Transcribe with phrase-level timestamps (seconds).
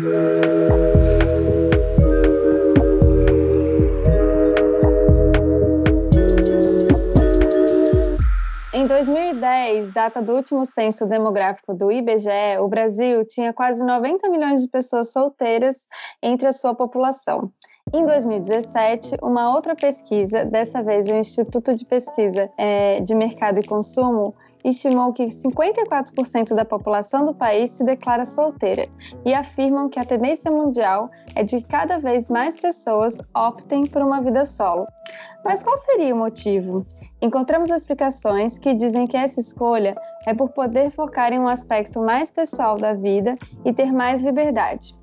[0.00, 0.02] Em
[8.86, 14.68] 2010, data do último censo demográfico do IBGE, o Brasil tinha quase 90 milhões de
[14.68, 15.86] pessoas solteiras
[16.22, 17.52] entre a sua população.
[17.92, 23.66] Em 2017, uma outra pesquisa, dessa vez o Instituto de Pesquisa é, de Mercado e
[23.66, 28.88] Consumo, estimou que 54% da população do país se declara solteira
[29.24, 34.02] e afirmam que a tendência mundial é de que cada vez mais pessoas optem por
[34.02, 34.86] uma vida solo.
[35.44, 36.84] Mas qual seria o motivo?
[37.20, 39.94] Encontramos explicações que dizem que essa escolha
[40.26, 44.94] é por poder focar em um aspecto mais pessoal da vida e ter mais liberdade.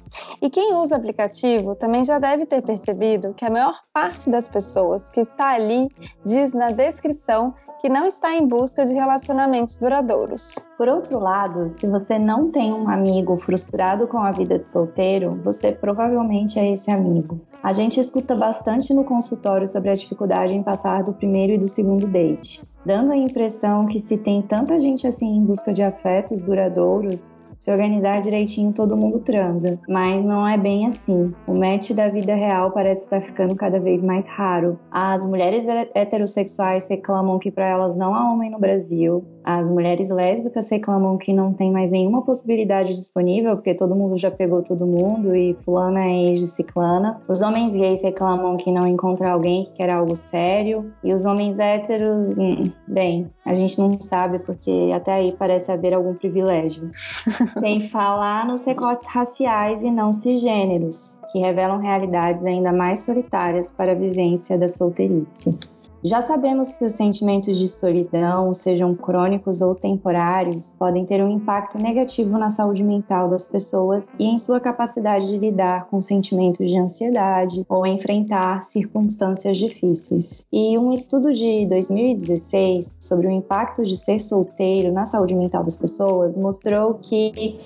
[0.41, 5.10] E quem usa aplicativo também já deve ter percebido que a maior parte das pessoas
[5.12, 5.90] que está ali
[6.26, 10.55] diz na descrição que não está em busca de relacionamentos duradouros.
[10.77, 15.40] Por outro lado, se você não tem um amigo frustrado com a vida de solteiro,
[15.44, 17.40] você provavelmente é esse amigo.
[17.62, 21.68] A gente escuta bastante no consultório sobre a dificuldade em passar do primeiro e do
[21.68, 26.41] segundo date, dando a impressão que se tem tanta gente assim em busca de afetos
[26.41, 27.37] duradouros,
[27.68, 29.77] se organizar direitinho, todo mundo transa.
[29.90, 31.34] Mas não é bem assim.
[31.46, 34.79] O match da vida real parece estar ficando cada vez mais raro.
[34.90, 39.21] As mulheres heterossexuais reclamam que para elas não há homem no Brasil.
[39.49, 44.29] As mulheres lésbicas reclamam que não tem mais nenhuma possibilidade disponível, porque todo mundo já
[44.29, 47.21] pegou todo mundo e fulana é ex de ciclana.
[47.29, 50.91] Os homens gays reclamam que não encontra alguém que quer algo sério.
[51.01, 55.93] E os homens héteros, hum, bem, a gente não sabe porque até aí parece haver
[55.93, 56.91] algum privilégio.
[57.57, 63.93] Sem falar nos recortes raciais e não cisgêneros, que revelam realidades ainda mais solitárias para
[63.93, 65.57] a vivência da solteirice.
[66.03, 71.78] Já sabemos que os sentimentos de solidão, sejam crônicos ou temporários, podem ter um impacto
[71.78, 76.78] negativo na saúde mental das pessoas e em sua capacidade de lidar com sentimentos de
[76.78, 80.45] ansiedade ou enfrentar circunstâncias difíceis.
[80.53, 85.75] E um estudo de 2016 sobre o impacto de ser solteiro na saúde mental das
[85.75, 87.57] pessoas mostrou que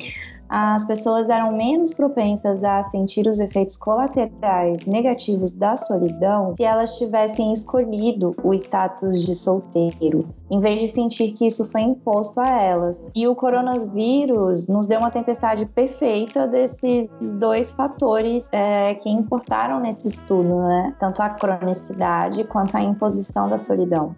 [0.51, 6.97] as pessoas eram menos propensas a sentir os efeitos colaterais negativos da solidão se elas
[6.97, 12.49] tivessem escolhido o status de solteiro, em vez de sentir que isso foi imposto a
[12.49, 13.11] elas.
[13.15, 17.07] E o coronavírus nos deu uma tempestade perfeita desses
[17.39, 20.93] dois fatores é, que importaram nesse estudo, né?
[20.99, 24.13] Tanto a cronicidade quanto a imposição da solidão.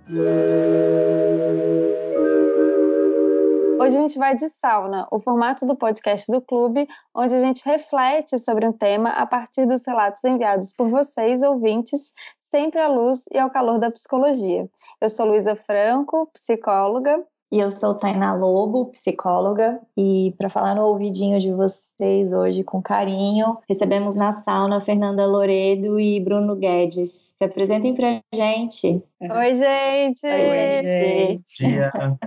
[3.83, 7.65] Hoje a gente vai de sauna, o formato do podcast do clube, onde a gente
[7.65, 12.13] reflete sobre um tema a partir dos relatos enviados por vocês, ouvintes,
[12.49, 14.69] sempre à luz e ao calor da psicologia.
[15.01, 20.87] Eu sou Luísa Franco, psicóloga, e eu sou Tainá Lobo, psicóloga, e para falar no
[20.87, 27.35] ouvidinho de vocês hoje com carinho, recebemos na sauna Fernanda Loredo e Bruno Guedes.
[27.37, 29.03] Se apresentem pra gente.
[29.21, 30.25] Oi, gente!
[30.25, 31.63] Oi, gente!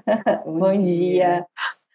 [0.46, 1.44] Bom dia!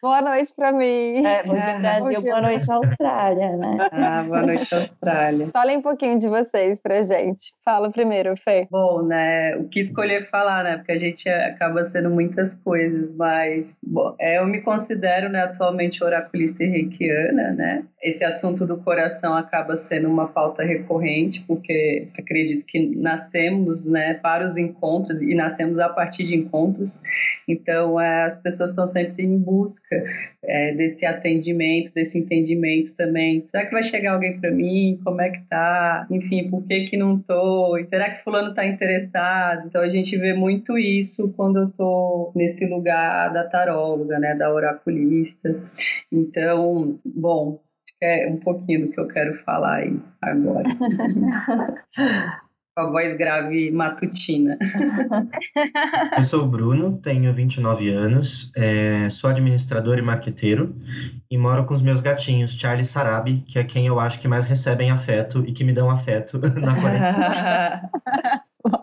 [0.02, 1.24] Boa noite para mim.
[1.24, 2.04] É, bom dia, Brasil.
[2.04, 2.32] Bom dia.
[2.32, 3.78] Boa noite, Austrália, né?
[3.92, 5.50] Ah, boa noite, Austrália.
[5.54, 7.54] Falem um pouquinho de vocês pra gente.
[7.64, 8.68] Fala primeiro, Fê.
[8.72, 10.78] Bom, né, o que escolher falar, né?
[10.78, 16.04] Porque a gente acaba sendo muitas coisas, mas bom, é, eu me considero, né, atualmente
[16.04, 17.84] oraculista e reikiana, né?
[18.02, 24.48] Esse assunto do coração acaba sendo uma pauta recorrente, porque acredito que nascemos, né, para
[24.48, 26.98] os encontros e nascemos a partir de encontros.
[27.48, 29.91] Então, é, as pessoas estão sempre em busca
[30.44, 33.48] é, desse atendimento, desse entendimento também.
[33.50, 35.00] Será que vai chegar alguém para mim?
[35.04, 36.08] Como é que tá?
[36.10, 37.78] Enfim, por que que não tô?
[37.90, 39.68] será que fulano tá interessado?
[39.68, 44.54] Então a gente vê muito isso quando eu tô nesse lugar da taróloga, né, da
[44.54, 45.56] oraculista.
[46.12, 47.62] Então, bom,
[48.02, 50.70] é um pouquinho do que eu quero falar aí agora.
[52.76, 54.58] com a voz grave matutina.
[56.18, 60.76] Eu sou o Bruno, tenho 29 anos, é, sou administrador e marqueteiro
[61.30, 64.28] e moro com os meus gatinhos, Charlie e Sarabi, que é quem eu acho que
[64.28, 67.90] mais recebem afeto e que me dão afeto na quarentena.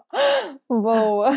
[0.69, 1.31] Boa!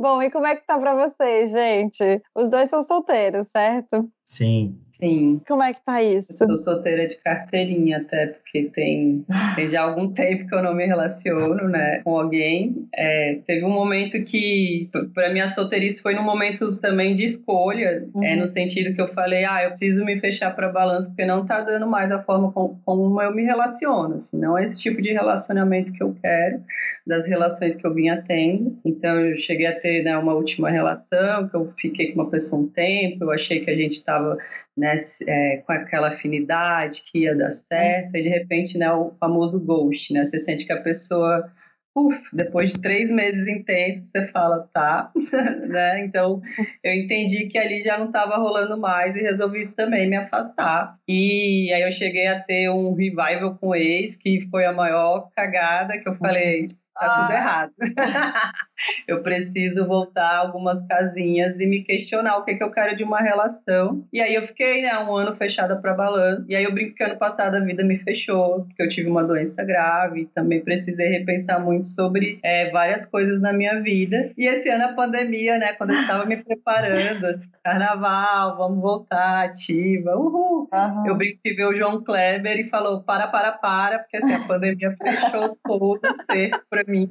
[0.00, 2.22] Bom, e como é que tá pra vocês, gente?
[2.34, 4.08] Os dois são solteiros, certo?
[4.24, 4.80] Sim.
[5.00, 5.40] Sim.
[5.46, 6.32] Como é que tá isso?
[6.32, 9.24] Eu sou solteira de carteirinha até, porque tem,
[9.54, 12.88] tem já algum tempo que eu não me relaciono, né, com alguém.
[12.94, 18.08] É, teve um momento que, para mim, a solteirice foi num momento também de escolha,
[18.12, 18.24] uhum.
[18.24, 21.46] é, no sentido que eu falei, ah, eu preciso me fechar para balanço, porque não
[21.46, 25.00] tá dando mais a forma como, como eu me relaciono, assim, não é esse tipo
[25.00, 26.60] de relacionamento que eu quero,
[27.06, 28.76] das relações que eu vinha tendo.
[28.84, 32.62] Então, eu cheguei a ter né, uma última relação, que eu fiquei com uma pessoa
[32.62, 34.36] um tempo, eu achei que a gente estava
[34.78, 34.96] né,
[35.26, 40.12] é, com aquela afinidade que ia dar certo, e de repente, né, o famoso ghost,
[40.12, 41.50] né, você sente que a pessoa
[41.98, 45.10] uf, depois de três meses intensos, você fala, tá,
[45.66, 46.04] né?
[46.04, 46.40] Então,
[46.82, 50.96] eu entendi que ali já não estava rolando mais e resolvi também me afastar.
[51.06, 55.30] E aí eu cheguei a ter um revival com o ex, que foi a maior
[55.34, 57.34] cagada que eu falei, tá tudo ah.
[57.34, 57.72] errado.
[59.06, 63.20] eu preciso voltar algumas casinhas e me questionar o que, que eu quero de uma
[63.20, 64.04] relação.
[64.12, 66.44] E aí eu fiquei, né, um ano fechada para balanço.
[66.48, 69.24] E aí eu brinco que ano passado a vida me fechou, porque eu tive uma
[69.24, 74.32] doença grave, também precisei repensar muito sobre é, várias coisas na minha vida.
[74.36, 79.44] E esse ano a pandemia, né, quando eu estava me preparando, assim, carnaval, vamos voltar
[79.44, 80.68] ativa, uhul.
[80.72, 81.06] Uhum.
[81.06, 84.46] Eu brinco que veio o João Kleber e falou, para, para, para, porque assim, a
[84.46, 87.08] pandemia fechou todo ser para mim.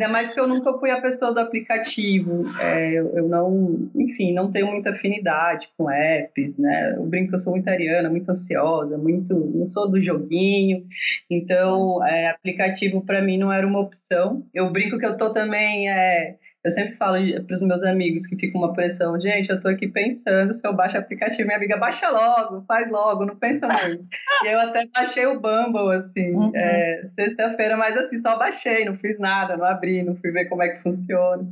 [0.00, 2.46] Ainda mais que eu nunca fui a pessoa do aplicativo.
[2.58, 6.94] É, eu, não, enfim, não tenho muita afinidade com apps, né?
[6.96, 10.86] Eu brinco que eu sou muito ariana, muito ansiosa, muito, não sou do joguinho.
[11.28, 14.42] Então, é, aplicativo para mim não era uma opção.
[14.54, 17.16] Eu brinco que eu tô também é, eu sempre falo
[17.46, 20.74] para os meus amigos que fica uma pressão, gente, eu estou aqui pensando se eu
[20.74, 24.04] baixo o aplicativo, minha amiga, baixa logo, faz logo, não pensa muito.
[24.44, 26.52] e eu até baixei o Bumble, assim, uhum.
[26.54, 30.62] é, sexta-feira, mas assim, só baixei, não fiz nada, não abri, não fui ver como
[30.62, 31.44] é que funciona.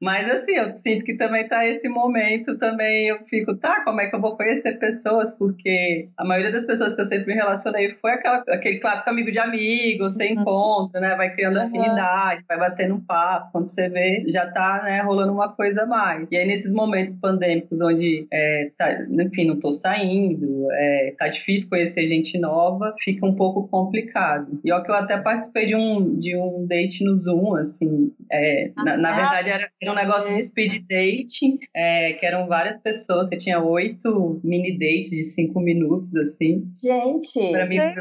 [0.00, 4.08] Mas assim, eu sinto que também tá esse momento, também eu fico, tá, como é
[4.08, 5.32] que eu vou conhecer pessoas?
[5.36, 9.32] Porque a maioria das pessoas que eu sempre me relacionei foi aquela, aquele clássico amigo
[9.32, 10.40] de amigo, você uhum.
[10.40, 11.66] encontra, né, vai criando uhum.
[11.66, 15.86] afinidade, vai batendo um papo, quando você vê já tá né, rolando uma coisa a
[15.86, 16.28] mais.
[16.30, 21.68] E aí, nesses momentos pandêmicos, onde, é, tá, enfim, não tô saindo, é, tá difícil
[21.70, 24.60] conhecer gente nova, fica um pouco complicado.
[24.62, 28.70] E ó, que eu até participei de um, de um date no Zoom, assim, é,
[28.76, 33.28] na, na, verdade era, era, um negócio de speed dating, é, que eram várias pessoas,
[33.28, 36.64] você tinha oito mini dates de cinco minutos, assim.
[36.82, 37.98] Gente, pra mim, gente,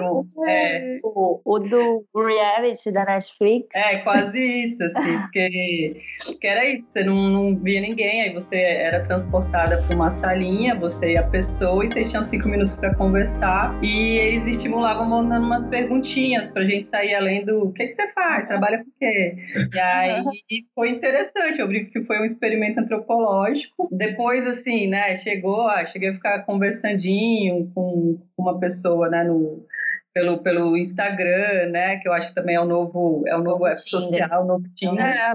[0.47, 3.67] é, o, o do reality da Netflix.
[3.73, 6.01] É, quase isso, assim, porque
[6.39, 10.75] que era isso, você não, não via ninguém, aí você era transportada para uma salinha,
[10.75, 15.45] você e a pessoa, e vocês tinham cinco minutos para conversar, e eles estimulavam mandando
[15.45, 18.93] umas perguntinhas pra gente sair além do o que, que você faz, trabalha com o
[18.99, 19.35] quê?
[19.73, 20.23] E aí
[20.73, 23.87] foi interessante, eu brinco que foi um experimento antropológico.
[23.91, 29.65] Depois, assim, né, chegou, cheguei a ficar conversandinho com uma pessoa, né, no
[30.15, 31.97] pelo, pelo Instagram, né?
[31.97, 34.63] Que eu acho que também é o novo, é o novo app social, o novo
[34.73, 35.05] Tinder.
[35.05, 35.33] É.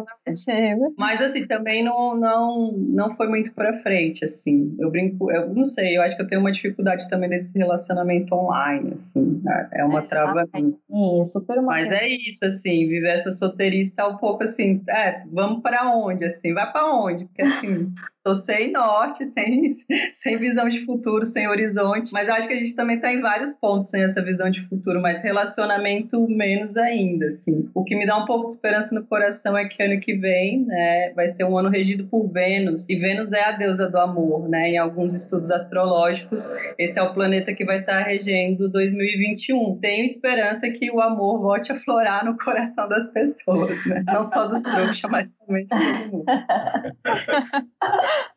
[0.96, 4.74] Mas assim, também não, não, não foi muito para frente, assim.
[4.80, 8.34] Eu brinco, eu não sei, eu acho que eu tenho uma dificuldade também desse relacionamento
[8.34, 9.42] online, assim.
[9.44, 9.68] Né?
[9.74, 10.48] É uma é, trava.
[10.56, 10.74] Sim,
[11.20, 15.60] é super uma Mas é isso, assim, viver essa solteirista um pouco assim, é, vamos
[15.60, 16.54] para onde, assim?
[16.54, 17.26] Vai para onde?
[17.26, 17.92] Porque assim,
[18.24, 19.76] tô sem norte, sem,
[20.14, 22.10] sem visão de futuro, sem horizonte.
[22.14, 25.02] Mas acho que a gente também tá em vários pontos sem essa visão de futuro,
[25.02, 27.68] mas relacionamento menos ainda, assim.
[27.74, 30.64] O que me dá um pouco de esperança no coração é que ano que vem,
[30.64, 34.48] né, vai ser um ano regido por Vênus, e Vênus é a deusa do amor,
[34.48, 36.42] né, em alguns estudos astrológicos,
[36.78, 39.78] esse é o planeta que vai estar regendo 2021.
[39.80, 44.46] Tenho esperança que o amor volte a florar no coração das pessoas, né, não só
[44.46, 46.24] dos trouxas, mas também de todo mundo.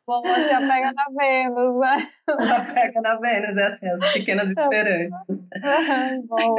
[0.06, 2.10] Bom, você apega na Vênus, né?
[2.28, 5.10] Apega na Vênus, é assim, as pequenas esperanças.
[6.28, 6.56] bom.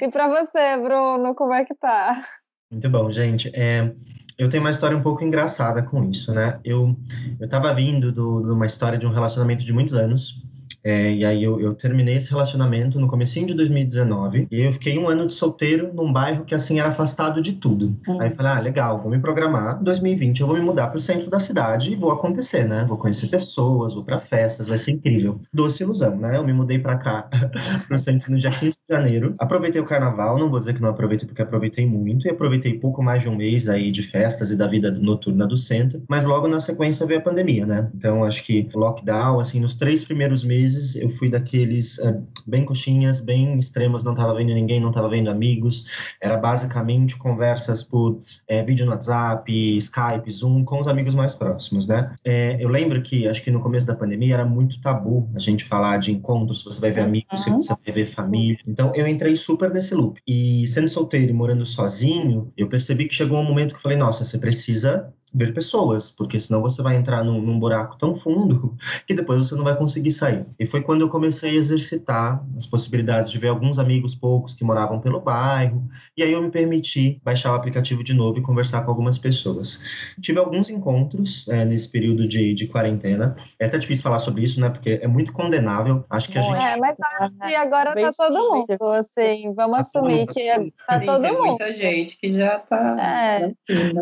[0.00, 2.24] E para você, Bruno, como é que tá?
[2.70, 3.50] Muito bom, gente.
[3.54, 3.92] É,
[4.38, 6.60] eu tenho uma história um pouco engraçada com isso, né?
[6.64, 6.96] Eu,
[7.40, 10.43] eu tava vindo de uma história de um relacionamento de muitos anos,
[10.84, 14.98] é, e aí eu, eu, terminei esse relacionamento no comecinho de 2019 e eu fiquei
[14.98, 17.96] um ano de solteiro num bairro que assim era afastado de tudo.
[18.06, 18.20] Hum.
[18.20, 19.82] Aí eu falei, ah, legal, vou me programar.
[19.82, 22.84] 2020 eu vou me mudar para o centro da cidade e vou acontecer, né?
[22.86, 25.40] Vou conhecer pessoas, vou para festas, vai ser incrível.
[25.50, 26.36] Doce ilusão, né?
[26.36, 27.30] Eu me mudei para cá,
[27.88, 29.34] pro centro no dia 15 de janeiro.
[29.38, 33.02] Aproveitei o carnaval, não vou dizer que não aproveitei porque aproveitei muito e aproveitei pouco
[33.02, 36.46] mais de um mês aí de festas e da vida noturna do centro, mas logo
[36.46, 37.88] na sequência veio a pandemia, né?
[37.94, 42.64] Então acho que lockdown, assim, nos três primeiros meses vezes eu fui daqueles é, bem
[42.64, 46.14] coxinhas, bem extremos, não estava vendo ninguém, não estava vendo amigos.
[46.20, 51.86] Era basicamente conversas por é, vídeo no WhatsApp, Skype, Zoom, com os amigos mais próximos,
[51.86, 52.14] né?
[52.24, 55.64] É, eu lembro que, acho que no começo da pandemia era muito tabu a gente
[55.64, 57.60] falar de encontros, você vai ver amigos, uhum.
[57.60, 58.58] você vai ver família.
[58.66, 60.20] Então eu entrei super nesse loop.
[60.26, 63.96] E sendo solteiro e morando sozinho, eu percebi que chegou um momento que eu falei,
[63.96, 68.76] nossa, você precisa ver pessoas, porque senão você vai entrar num, num, buraco tão fundo
[69.06, 70.46] que depois você não vai conseguir sair.
[70.58, 74.64] E foi quando eu comecei a exercitar as possibilidades de ver alguns amigos poucos que
[74.64, 78.82] moravam pelo bairro, e aí eu me permiti baixar o aplicativo de novo e conversar
[78.82, 80.14] com algumas pessoas.
[80.20, 83.36] Tive alguns encontros é, nesse período de, de quarentena.
[83.58, 84.68] É até difícil falar sobre isso, né?
[84.70, 86.04] Porque é muito condenável.
[86.08, 86.64] Acho que a gente.
[86.64, 91.06] É, mas acho que agora tá todo mundo, assim, vamos tá assumir que tá Sim,
[91.06, 91.46] todo tem mundo.
[91.46, 92.96] muita gente que já tá.
[93.00, 93.52] É.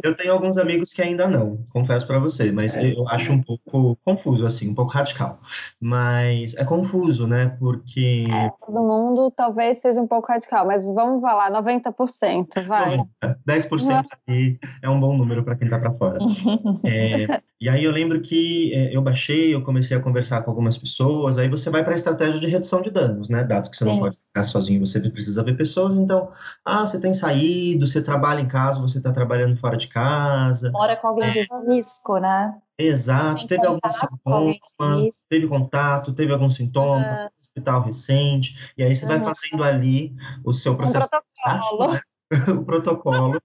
[0.02, 2.92] Eu tenho alguns amigos que ainda não, confesso para você, mas É.
[2.92, 5.40] eu acho um pouco confuso, assim, um pouco radical.
[5.80, 7.56] Mas é confuso, né?
[7.58, 8.26] Porque.
[8.30, 12.98] É, todo mundo talvez seja um pouco radical, mas vamos falar 90%, vai.
[13.46, 16.18] 10% aí é um bom número para quem tá para fora.
[16.84, 20.76] É, e aí eu lembro que é, eu baixei, eu comecei a conversar com algumas
[20.76, 23.44] pessoas, aí você vai para a estratégia de redução de danos, né?
[23.44, 26.32] Dado que você não pode ficar sozinho, você precisa ver pessoas, então,
[26.64, 30.72] ah, você tem saído, você trabalha em casa, você está trabalhando fora de casa.
[30.72, 32.52] Mora com alguém de risco, né?
[32.76, 39.06] Exato, teve algum sintoma, teve contato, teve algum sintoma, no hospital recente, e aí você
[39.06, 39.32] vai Aham.
[39.32, 41.78] fazendo ali o seu Um processo protocolo.
[41.78, 42.00] prático, né?
[42.60, 43.40] o protocolo,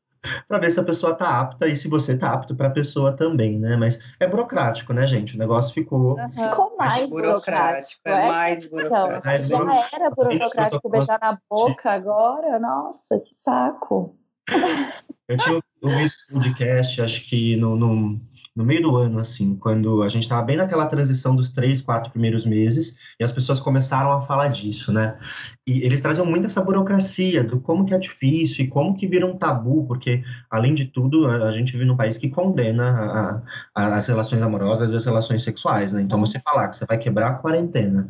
[0.48, 3.12] para ver se a pessoa está apta e se você está apto para a pessoa
[3.12, 3.76] também, né?
[3.76, 5.36] Mas é burocrático, né, gente?
[5.36, 6.20] O negócio ficou.
[6.20, 6.30] Aham.
[6.30, 8.02] Ficou mais burocrático.
[8.06, 9.08] é mais questão.
[9.08, 9.50] burocrático.
[9.50, 12.60] Já era burocrático beijar na boca agora?
[12.60, 14.18] Nossa, que saco.
[15.28, 18.20] Eu tinha ouvido um podcast, acho que no, no,
[18.58, 22.12] no meio do ano, assim, quando a gente estava bem naquela transição dos três, quatro
[22.12, 25.16] primeiros meses, e as pessoas começaram a falar disso, né?
[25.66, 29.28] E eles traziam muito essa burocracia do como que é difícil e como que vira
[29.28, 33.42] um tabu, porque, além de tudo, a, gente vive num país que condena a-
[33.76, 36.02] a- as relações amorosas e as relações sexuais, né?
[36.02, 38.10] Então, você falar que você vai quebrar a quarentena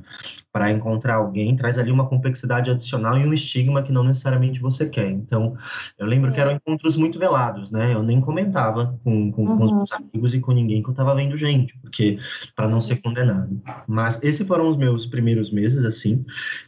[0.52, 4.88] para encontrar alguém, traz ali uma complexidade adicional e um estigma que não necessariamente você
[4.90, 5.10] quer.
[5.10, 5.56] Então,
[6.00, 7.94] eu lembro que eram encontros muito velados, né?
[7.94, 9.78] Eu nem comentava com, com, com os Uhum.
[9.78, 12.18] meus amigos e com ninguém que eu tava vendo gente, porque
[12.56, 13.62] para não ser condenado.
[13.88, 16.26] Mas esses foram os meus primeiros meses, assim.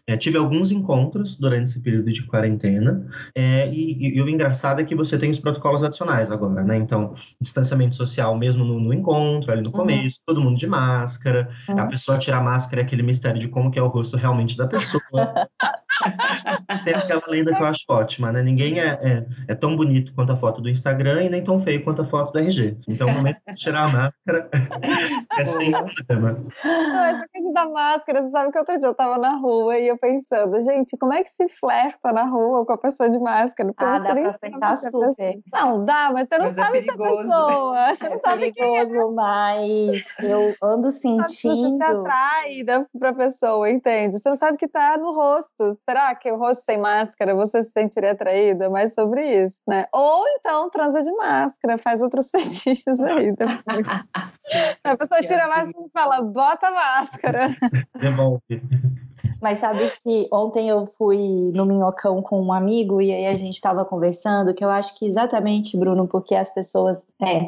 [0.07, 4.83] É, tive alguns encontros durante esse período de quarentena, é, e, e o engraçado é
[4.83, 6.77] que você tem os protocolos adicionais agora, né?
[6.77, 11.73] Então, distanciamento social mesmo no, no encontro, ali no começo, todo mundo de máscara, a
[11.73, 11.87] Uhum.
[11.87, 14.67] pessoa tirar a máscara é aquele mistério de como que é o rosto realmente da
[14.67, 14.99] pessoa.
[16.85, 18.41] Tem aquela lenda que eu acho ótima, né?
[18.41, 21.83] Ninguém é, é, é tão bonito quanto a foto do Instagram e nem tão feio
[21.83, 22.77] quanto a foto do RG.
[22.87, 24.49] Então, o momento de tirar a máscara
[25.37, 26.35] é sem problema.
[26.63, 29.87] Não, essa coisa da máscara, você sabe que outro dia eu tava na rua e
[29.87, 33.69] eu pensando, gente, como é que se flerta na rua com a pessoa de máscara?
[33.73, 35.39] Porque Ah, você dá pra flertar super.
[35.53, 37.21] Não, dá, mas você não Mas é sabe se a perigoso.
[37.23, 37.79] pessoa.
[37.99, 38.85] Você É não sabe quem é.
[38.85, 41.77] perigoso, mas eu ando sabe se você sentindo.
[41.77, 44.19] se atrai da- pra pessoa, entende?
[44.19, 45.77] Você não sabe que tá no rosto.
[45.89, 48.65] Será que o rosto sem máscara você se sentiria atraída?
[48.65, 49.87] É Mais sobre isso, né?
[49.91, 53.87] Ou então transa de máscara, faz outros fetiches aí depois.
[54.83, 57.55] a pessoa tira a máscara e fala, bota a máscara.
[57.99, 58.61] Devolve.
[59.41, 63.55] Mas sabe que ontem eu fui no Minhocão com um amigo e aí a gente
[63.55, 67.05] estava conversando que eu acho que exatamente, Bruno, porque as pessoas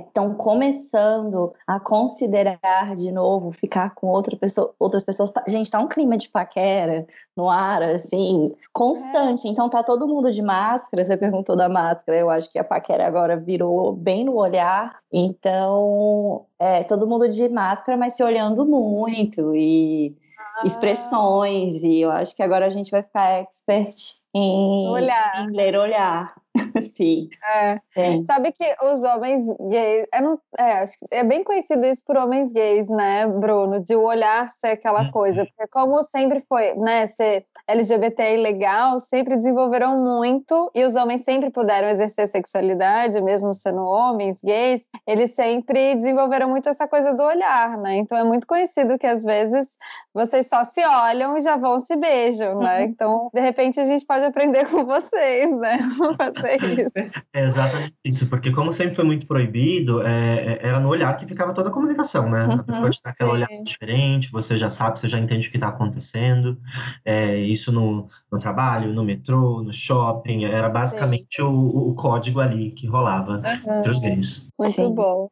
[0.07, 5.31] estão começando a considerar de novo ficar com outra pessoa, outras pessoas.
[5.31, 7.05] Tá- Gente, tá um clima de paquera
[7.35, 9.47] no ar, assim, constante.
[9.47, 11.03] Então tá todo mundo de máscara.
[11.03, 14.99] Você perguntou da máscara, eu acho que a paquera agora virou bem no olhar.
[15.11, 20.15] Então, é, todo mundo de máscara, mas se olhando muito e
[20.63, 23.95] expressões e eu acho que agora a gente vai ficar expert
[24.33, 25.45] em, Olhar.
[25.45, 26.33] em ler olhar.
[26.95, 27.79] Sim, É.
[27.93, 28.25] sim.
[28.25, 30.07] Sabe que os homens gays.
[30.13, 33.79] É, não, é, é bem conhecido isso por homens gays, né, Bruno?
[33.79, 35.11] De o olhar ser aquela Uhum.
[35.11, 35.45] coisa.
[35.45, 40.71] Porque, como sempre foi, né, ser LGBT legal, sempre desenvolveram muito.
[40.75, 44.81] E os homens sempre puderam exercer sexualidade, mesmo sendo homens gays.
[45.07, 47.95] Eles sempre desenvolveram muito essa coisa do olhar, né?
[47.97, 49.75] Então é muito conhecido que às vezes
[50.13, 52.83] vocês só se olham e já vão se beijam, né?
[52.83, 55.77] Então, de repente, a gente pode aprender com vocês, né?
[56.17, 56.91] Fazer isso.
[57.33, 61.25] É exatamente isso, porque como sempre foi muito proibido, é, é- era no olhar que
[61.25, 62.45] ficava toda a comunicação, né?
[62.59, 65.69] A pessoa te dá olhar diferente, você já sabe, você já entende o que está
[65.69, 66.57] acontecendo.
[67.05, 72.71] É, isso no, no trabalho, no metrô, no shopping, era basicamente o, o código ali
[72.71, 73.41] que rolava
[73.71, 74.47] entre os gays.
[74.59, 74.93] Muito Sim.
[74.93, 75.27] bom.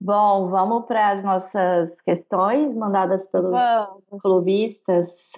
[0.00, 4.22] Bom, vamos para as nossas questões mandadas pelos Vamos.
[4.22, 5.32] clubistas.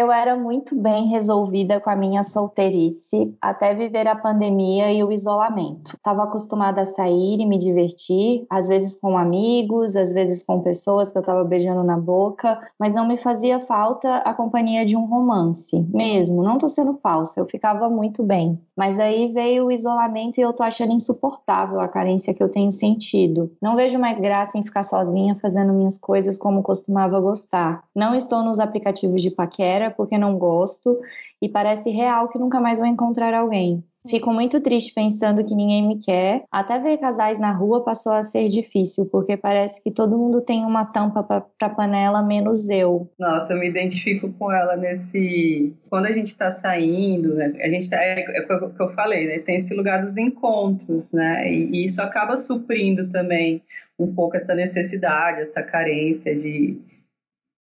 [0.00, 5.12] Eu era muito bem resolvida com a minha solteirice até viver a pandemia e o
[5.12, 5.94] isolamento.
[5.94, 11.12] Estava acostumada a sair e me divertir, às vezes com amigos, às vezes com pessoas
[11.12, 15.04] que eu estava beijando na boca, mas não me fazia falta a companhia de um
[15.04, 15.86] romance.
[15.92, 18.58] Mesmo, não tô sendo falsa, eu ficava muito bem.
[18.74, 22.72] Mas aí veio o isolamento e eu tô achando insuportável a carência que eu tenho
[22.72, 23.52] sentido.
[23.60, 27.84] Não vejo mais graça em ficar sozinha fazendo minhas coisas como costumava gostar.
[27.94, 30.98] Não estou nos aplicativos de paquera porque não gosto
[31.40, 33.82] e parece real que nunca mais vou encontrar alguém.
[34.08, 36.44] Fico muito triste pensando que ninguém me quer.
[36.50, 40.64] Até ver casais na rua passou a ser difícil, porque parece que todo mundo tem
[40.64, 43.10] uma tampa para panela, menos eu.
[43.18, 45.74] Nossa, eu me identifico com ela nesse.
[45.90, 47.52] Quando a gente está saindo, né?
[47.60, 47.96] a gente tá...
[48.02, 49.38] é, é o que eu falei, né?
[49.40, 51.52] Tem esse lugar dos encontros, né?
[51.52, 53.62] E, isso acaba suprindo também
[53.98, 56.80] um pouco essa necessidade, essa carência de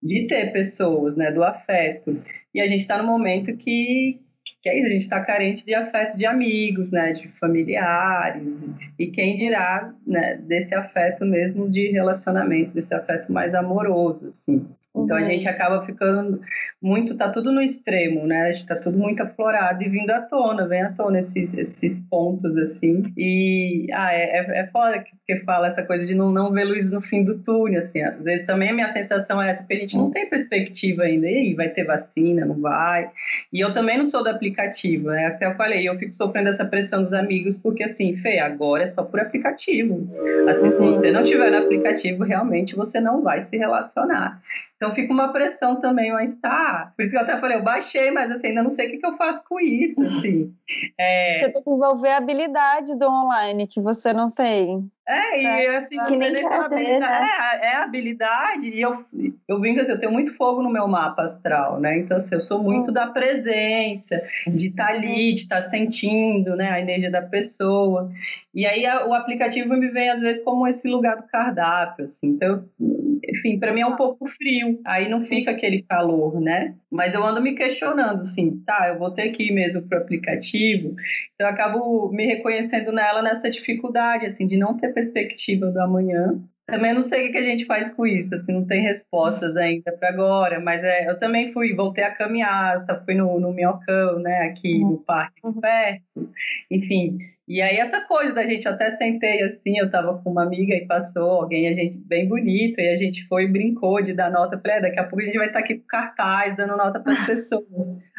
[0.02, 2.22] de ter pessoas, né, do afeto.
[2.54, 4.20] E a gente está no momento que,
[4.62, 9.08] que é isso, a gente está carente de afeto de amigos, né, de familiares, e
[9.08, 14.66] quem dirá, né, desse afeto mesmo de relacionamento, desse afeto mais amoroso, assim.
[15.04, 15.26] Então a uhum.
[15.26, 16.42] gente acaba ficando
[16.82, 18.52] muito, tá tudo no extremo, né?
[18.52, 23.04] Está tudo muito aflorado e vindo à tona, vem à tona esses, esses pontos assim.
[23.16, 26.66] E ah, é, é, é foda que, que fala essa coisa de não, não ver
[26.66, 28.02] luz no fim do túnel, assim.
[28.02, 31.28] Às vezes também a minha sensação é essa, porque a gente não tem perspectiva ainda.
[31.28, 33.10] E aí, vai ter vacina, não vai?
[33.54, 35.28] E eu também não sou do aplicativo, né?
[35.28, 38.88] Até eu falei, eu fico sofrendo essa pressão dos amigos, porque assim, Fê, agora é
[38.88, 40.08] só por aplicativo.
[40.50, 44.42] Assim, se você não tiver no aplicativo, realmente você não vai se relacionar.
[44.78, 46.94] Então fica uma pressão também, mas tá.
[46.96, 48.98] Por isso que eu até falei, eu baixei, mas assim, ainda não sei o que,
[49.00, 50.54] que eu faço com isso, assim.
[51.00, 51.40] É...
[51.40, 54.92] Você tem que desenvolver a habilidade do online que você não tem.
[55.08, 57.30] É, e assim, que nem habilidade, né?
[57.62, 59.06] é, é habilidade, e eu,
[59.48, 62.00] eu brinco assim, eu tenho muito fogo no meu mapa astral, né?
[62.00, 62.94] Então, assim, eu sou muito hum.
[62.94, 68.12] da presença, de estar tá ali, de estar tá sentindo, né, a energia da pessoa.
[68.54, 72.28] E aí a, o aplicativo me vem, às vezes, como esse lugar do cardápio, assim.
[72.28, 72.66] Então,
[73.24, 76.76] enfim, para mim é um pouco frio, aí não fica aquele calor, né?
[76.92, 80.96] Mas eu ando me questionando, assim, tá, eu vou ter que ir mesmo pro aplicativo,
[81.34, 86.40] então eu acabo me reconhecendo nela nessa dificuldade, assim, de não ter perspectiva do amanhã.
[86.66, 89.90] Também não sei o que a gente faz com isso, assim, não tem respostas ainda
[89.94, 94.50] para agora, mas é, eu também fui, voltei a caminhar, fui no, no Minhocão, né,
[94.50, 96.30] aqui no parque perto,
[96.70, 100.44] enfim, e aí essa coisa da gente, eu até sentei assim, eu tava com uma
[100.44, 104.14] amiga e passou alguém, a gente bem bonito, e a gente foi e brincou de
[104.14, 107.00] dar nota, é, daqui a pouco a gente vai estar aqui com cartaz, dando nota
[107.00, 107.66] para as pessoas.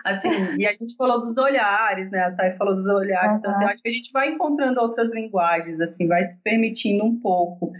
[0.02, 2.20] Assim, e a gente falou dos olhares, né?
[2.20, 3.38] A Thay falou dos olhares, uhum.
[3.38, 7.04] então assim, eu acho que a gente vai encontrando outras linguagens, assim, vai se permitindo
[7.04, 7.70] um pouco.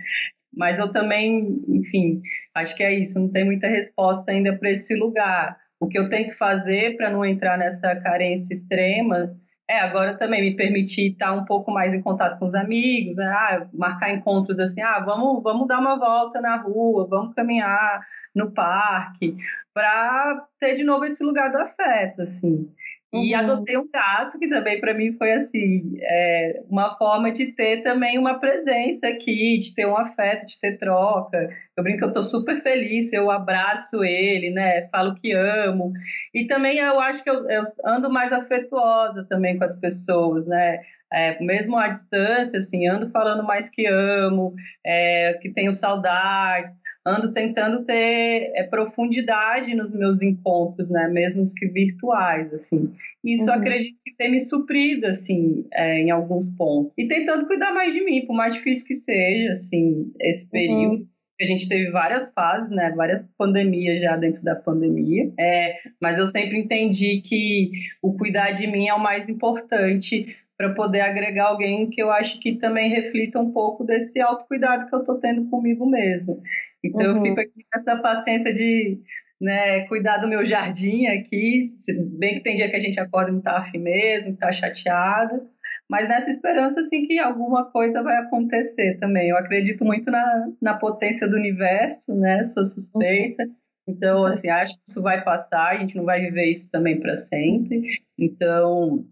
[0.55, 2.21] Mas eu também, enfim,
[2.55, 5.57] acho que é isso, não tem muita resposta ainda para esse lugar.
[5.81, 9.35] O que eu tento fazer para não entrar nessa carência extrema
[9.69, 13.27] é, agora também me permitir estar um pouco mais em contato com os amigos, né?
[13.27, 18.01] ah, marcar encontros assim, ah, vamos, vamos dar uma volta na rua, vamos caminhar
[18.35, 19.37] no parque,
[19.75, 22.73] para ter de novo esse lugar do afeto, assim.
[23.13, 23.41] E uhum.
[23.41, 28.19] adotei um gato, que também para mim foi assim, é, uma forma de ter também
[28.19, 31.49] uma presença aqui, de ter um afeto, de ter troca.
[31.75, 34.89] Eu brinco que eu estou super feliz, eu abraço ele, né?
[34.89, 35.93] Falo que amo.
[36.35, 40.81] E também eu acho que eu, eu ando mais afetuosa também com as pessoas, né?
[41.11, 46.77] É, mesmo à distância, assim, ando falando mais que amo, é, que tenho saudades
[47.09, 52.93] ando tentando ter é, profundidade nos meus encontros, né, mesmo os que virtuais, assim.
[53.25, 53.53] Isso uhum.
[53.53, 56.93] acredito que tem me suprido, assim, é, em alguns pontos.
[56.97, 60.51] E tentando cuidar mais de mim, por mais difícil que seja, assim, esse uhum.
[60.51, 61.03] período.
[61.03, 61.07] Uhum.
[61.41, 62.93] A gente teve várias fases, né?
[62.97, 65.31] Várias pandemias já dentro da pandemia.
[65.39, 67.71] É, mas eu sempre entendi que
[68.03, 72.41] o cuidar de mim é o mais importante para poder agregar alguém que eu acho
[72.41, 76.43] que também reflita um pouco desse autocuidado que eu estou tendo comigo mesmo.
[76.85, 77.17] Então uhum.
[77.19, 78.99] eu fico aqui com essa paciência de
[79.41, 81.73] né, cuidar do meu jardim aqui,
[82.19, 85.49] bem que tem dia que a gente acorda e não tá afim mesmo, tá chateado,
[85.89, 89.29] mas nessa esperança assim que alguma coisa vai acontecer também.
[89.29, 92.45] Eu acredito muito na, na potência do universo, né?
[92.47, 93.45] Sou suspeita.
[93.87, 97.17] Então, assim, acho que isso vai passar, a gente não vai viver isso também para
[97.17, 97.81] sempre.
[98.19, 99.07] Então,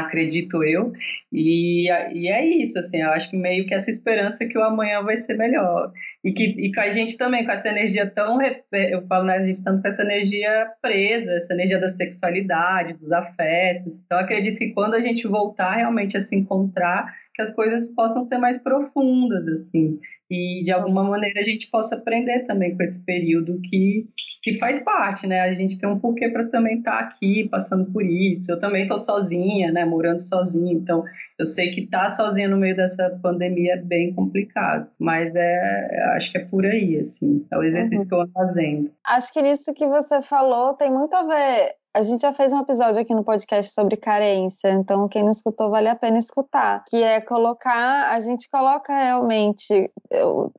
[0.00, 0.92] acredito eu.
[1.32, 5.02] E, e é isso, assim, eu acho que meio que essa esperança que o amanhã
[5.02, 5.92] vai ser melhor.
[6.24, 8.38] E que e com a gente também, com essa energia tão.
[8.72, 13.12] Eu falo, né, a gente estamos com essa energia presa, essa energia da sexualidade, dos
[13.12, 13.92] afetos.
[14.04, 18.26] Então, acredito que quando a gente voltar realmente a se encontrar, que as coisas possam
[18.26, 23.02] ser mais profundas, assim e de alguma maneira a gente possa aprender também com esse
[23.04, 24.08] período que,
[24.42, 25.40] que faz parte, né?
[25.40, 28.50] A gente tem um porquê para também estar tá aqui passando por isso.
[28.50, 29.84] Eu também estou sozinha, né?
[29.84, 31.04] Morando sozinha, então
[31.38, 36.04] eu sei que estar tá sozinha no meio dessa pandemia é bem complicado, mas é,
[36.16, 38.08] acho que é por aí, assim, é o exercício uhum.
[38.08, 38.90] que eu ando fazendo.
[39.04, 42.60] Acho que nisso que você falou tem muito a ver a gente já fez um
[42.60, 47.02] episódio aqui no podcast sobre carência, então quem não escutou vale a pena escutar, que
[47.02, 49.90] é colocar, a gente coloca realmente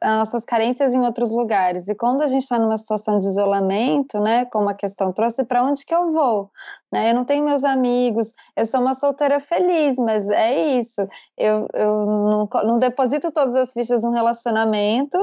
[0.01, 1.87] as nossas carências em outros lugares.
[1.87, 5.63] E quando a gente está numa situação de isolamento, né, como a questão trouxe, para
[5.63, 6.49] onde que eu vou?
[6.91, 7.11] Né?
[7.11, 11.01] Eu não tenho meus amigos, eu sou uma solteira feliz, mas é isso.
[11.37, 15.17] Eu, eu não, não deposito todas as fichas num relacionamento,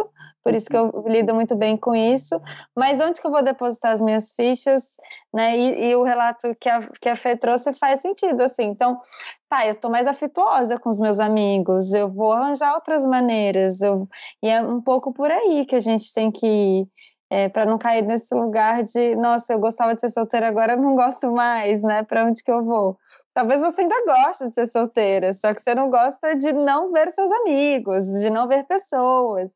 [0.45, 2.39] por isso que eu lido muito bem com isso.
[2.77, 4.97] Mas onde que eu vou depositar as minhas fichas,
[5.33, 5.57] né?
[5.57, 8.65] E, e o relato que a, que a Fê trouxe faz sentido, assim.
[8.65, 9.01] Então,
[9.49, 13.81] tá, eu tô mais afetuosa com os meus amigos, eu vou arranjar outras maneiras.
[13.81, 14.07] Eu,
[14.43, 16.89] e é um pouco por aí que a gente tem que ir
[17.31, 20.81] é, para não cair nesse lugar de, nossa, eu gostava de ser solteira, agora eu
[20.81, 22.03] não gosto mais, né?
[22.03, 22.99] Para onde que eu vou?
[23.33, 27.11] Talvez você ainda goste de ser solteira, só que você não gosta de não ver
[27.11, 29.53] seus amigos, de não ver pessoas.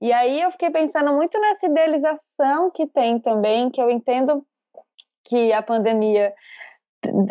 [0.00, 4.44] E aí eu fiquei pensando muito nessa idealização que tem também, que eu entendo
[5.24, 6.34] que a pandemia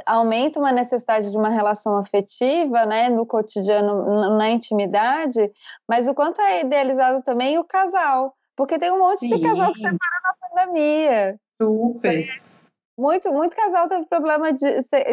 [0.05, 5.51] aumenta uma necessidade de uma relação afetiva, né, no cotidiano, na intimidade,
[5.87, 8.35] mas o quanto é idealizado também o casal.
[8.55, 9.35] Porque tem um monte Sim.
[9.35, 11.39] de casal que separa na pandemia.
[11.61, 12.43] Super.
[12.95, 14.67] Muito, muito casal teve problema de,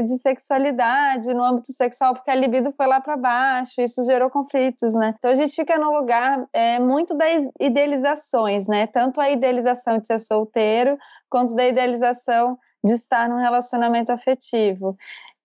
[0.04, 4.92] de sexualidade no âmbito sexual, porque a libido foi lá para baixo, isso gerou conflitos,
[4.92, 5.14] né?
[5.18, 8.86] Então a gente fica no lugar é, muito das idealizações, né?
[8.86, 10.98] Tanto a idealização de ser solteiro,
[11.30, 14.94] quanto da idealização de estar num relacionamento afetivo.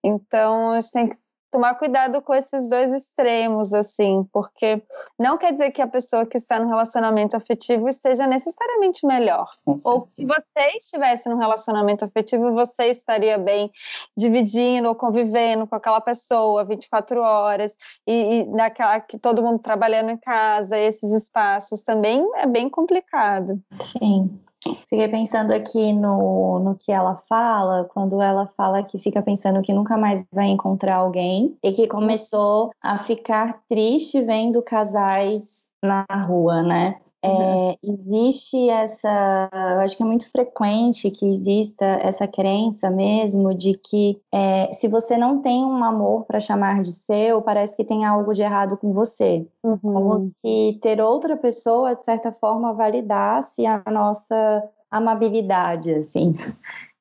[0.04, 1.18] Então a gente tem que
[1.56, 4.84] tomar cuidado com esses dois extremos, assim, porque
[5.18, 9.50] não quer dizer que a pessoa que está no relacionamento afetivo esteja necessariamente melhor.
[9.86, 13.72] Ou se você estivesse no relacionamento afetivo, você estaria bem
[14.18, 17.74] dividindo ou convivendo com aquela pessoa 24 horas
[18.06, 23.62] e, e naquela que todo mundo trabalhando em casa, esses espaços também é bem complicado.
[23.80, 24.45] Sim.
[24.90, 29.74] Fiquei pensando aqui no, no que ela fala, quando ela fala que fica pensando que
[29.74, 36.64] nunca mais vai encontrar alguém e que começou a ficar triste vendo casais na rua,
[36.64, 37.00] né?
[37.28, 37.70] Uhum.
[37.72, 43.78] É, existe essa, eu acho que é muito frequente que exista essa crença mesmo de
[43.78, 48.06] que é, se você não tem um amor para chamar de seu, parece que tem
[48.06, 49.48] algo de errado com você.
[49.64, 49.78] Uhum.
[49.80, 56.34] Como se ter outra pessoa, de certa forma, validasse a nossa amabilidade, assim.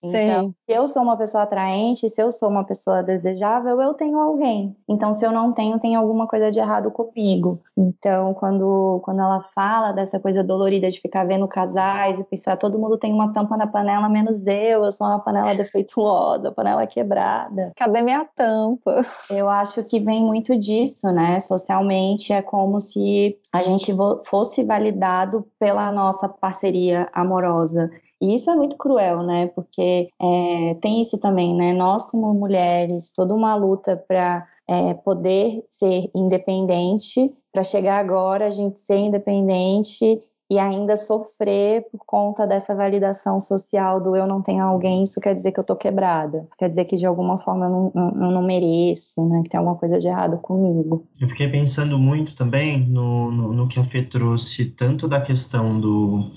[0.08, 4.18] Então, se eu sou uma pessoa atraente, se eu sou uma pessoa desejável, eu tenho
[4.18, 4.76] alguém.
[4.88, 7.60] Então, se eu não tenho, tem alguma coisa de errado comigo.
[7.76, 12.78] Então, quando, quando ela fala dessa coisa dolorida de ficar vendo casais e pensar todo
[12.78, 17.72] mundo tem uma tampa na panela, menos eu, eu sou uma panela defeituosa, panela quebrada.
[17.76, 19.04] Cadê minha tampa?
[19.30, 21.40] Eu acho que vem muito disso, né?
[21.40, 23.92] Socialmente é como se a gente
[24.24, 27.90] fosse validado pela nossa parceria amorosa.
[28.24, 29.48] E isso é muito cruel, né?
[29.48, 31.74] Porque é, tem isso também, né?
[31.74, 38.50] Nós, como mulheres, toda uma luta para é, poder ser independente, para chegar agora a
[38.50, 40.18] gente ser independente
[40.50, 45.34] e ainda sofrer por conta dessa validação social do eu não tenho alguém, isso quer
[45.34, 46.46] dizer que eu tô quebrada.
[46.58, 49.42] Quer dizer que de alguma forma eu não, não mereço, né?
[49.42, 51.06] Que tem alguma coisa de errado comigo.
[51.20, 55.78] Eu fiquei pensando muito também no, no, no que a Fê trouxe, tanto da questão
[55.78, 56.30] do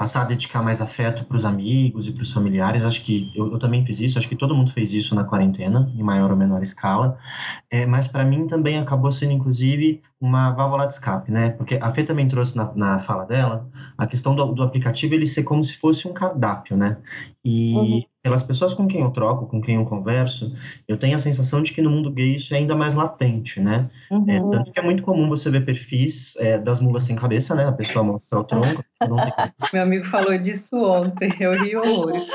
[0.00, 2.86] passar a dedicar mais afeto para os amigos e para os familiares.
[2.86, 5.92] Acho que eu, eu, também fiz isso, acho que todo mundo fez isso na quarentena,
[5.94, 7.18] em maior ou menor escala.
[7.70, 11.50] É, mas para mim também acabou sendo, inclusive, uma válvula de escape, né?
[11.50, 15.26] Porque a Fê também trouxe na, na fala dela a questão do, do, aplicativo ele
[15.26, 16.96] ser como se fosse um cardápio, né?
[17.44, 18.02] E uhum.
[18.22, 20.52] Pelas pessoas com quem eu troco, com quem eu converso,
[20.86, 23.88] eu tenho a sensação de que no mundo gay isso é ainda mais latente, né?
[24.10, 24.26] É, uhum.
[24.28, 27.66] É, tanto que é muito comum você ver perfis é, das mulas sem cabeça, né?
[27.66, 28.84] A pessoa mostra o tronco.
[29.72, 32.26] Meu amigo falou disso ontem, eu ri horrores.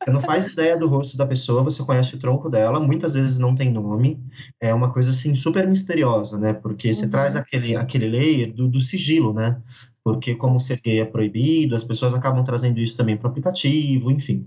[0.00, 3.38] Você não faz ideia do rosto da pessoa, você conhece o tronco dela, muitas vezes
[3.38, 4.22] não tem nome,
[4.60, 6.52] é uma coisa assim super misteriosa, né?
[6.52, 7.10] Porque você uhum.
[7.10, 9.60] traz aquele, aquele layer do, do sigilo, né?
[10.04, 14.10] Porque como ser gay é proibido, as pessoas acabam trazendo isso também para o aplicativo,
[14.10, 14.46] enfim.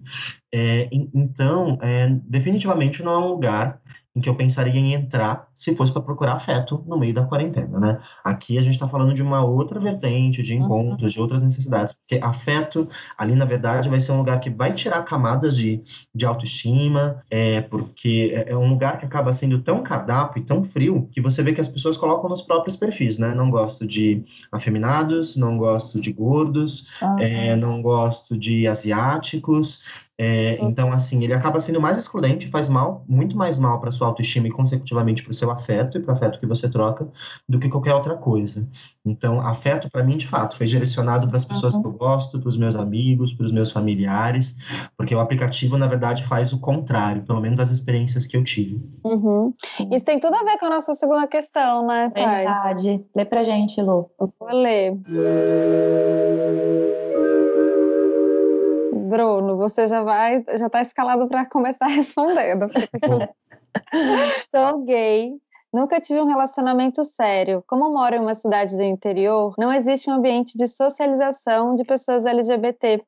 [0.53, 3.81] É, então, é, definitivamente não é um lugar
[4.17, 7.79] em que eu pensaria em entrar se fosse para procurar afeto no meio da quarentena,
[7.79, 7.99] né?
[8.23, 11.15] Aqui a gente está falando de uma outra vertente, de encontros, uhum.
[11.15, 15.03] de outras necessidades, porque afeto ali, na verdade, vai ser um lugar que vai tirar
[15.03, 20.41] camadas de, de autoestima, é, porque é, é um lugar que acaba sendo tão cardápio
[20.41, 23.35] e tão frio que você vê que as pessoas colocam nos próprios perfis, né?
[23.35, 27.19] Não gosto de afeminados, não gosto de gordos, uhum.
[27.19, 33.05] é, não gosto de asiáticos, é, então, assim, ele acaba sendo mais excludente, faz mal,
[33.07, 36.15] muito mais mal para sua autoestima e, consecutivamente, para o seu afeto e para o
[36.15, 37.07] afeto que você troca,
[37.47, 38.67] do que qualquer outra coisa.
[39.05, 41.81] Então, afeto, para mim, de fato, foi direcionado para as pessoas uhum.
[41.81, 44.55] que eu gosto, para os meus amigos, para os meus familiares,
[44.97, 48.81] porque o aplicativo, na verdade, faz o contrário, pelo menos as experiências que eu tive.
[49.03, 49.53] Uhum.
[49.91, 52.45] Isso tem tudo a ver com a nossa segunda questão, né, pai?
[52.45, 53.05] Verdade.
[53.15, 54.09] Lê pra gente, Lu.
[54.19, 54.97] Eu vou ler.
[59.07, 62.67] Bruno, você já vai, já está escalado para começar respondendo.
[64.53, 65.33] Sou gay,
[65.77, 67.63] Nunca tive um relacionamento sério.
[67.67, 72.25] Como moro em uma cidade do interior, não existe um ambiente de socialização de pessoas
[72.25, 73.03] LGBT.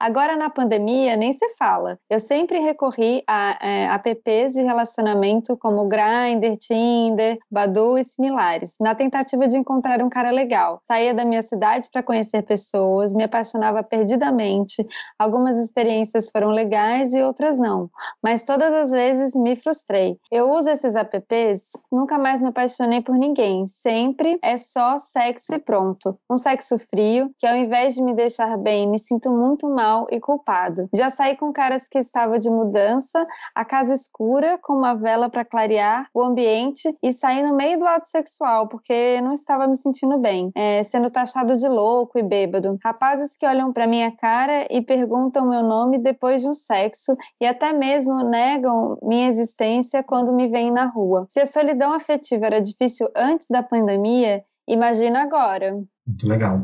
[0.00, 2.00] Agora, na pandemia, nem se fala.
[2.10, 8.92] Eu sempre recorri a é, apps de relacionamento como Grindr, Tinder, Badu e similares, na
[8.92, 10.82] tentativa de encontrar um cara legal.
[10.88, 14.84] Saía da minha cidade para conhecer pessoas, me apaixonava perdidamente.
[15.16, 17.88] Algumas experiências foram legais e outras não,
[18.20, 20.18] mas todas as vezes me frustrei.
[20.28, 21.70] Eu uso esses apps
[22.00, 23.68] Nunca mais me apaixonei por ninguém.
[23.68, 26.18] Sempre é só sexo e pronto.
[26.30, 30.18] Um sexo frio que, ao invés de me deixar bem, me sinto muito mal e
[30.18, 30.88] culpado.
[30.94, 35.44] Já saí com caras que estava de mudança, a casa escura, com uma vela para
[35.44, 40.16] clarear o ambiente e saí no meio do ato sexual porque não estava me sentindo
[40.16, 42.78] bem, é, sendo taxado de louco e bêbado.
[42.82, 47.46] Rapazes que olham para minha cara e perguntam meu nome depois de um sexo e
[47.46, 51.26] até mesmo negam minha existência quando me veem na rua.
[51.28, 55.72] Se a solidão solidão afetiva era difícil antes da pandemia, imagina agora.
[56.06, 56.60] Muito legal.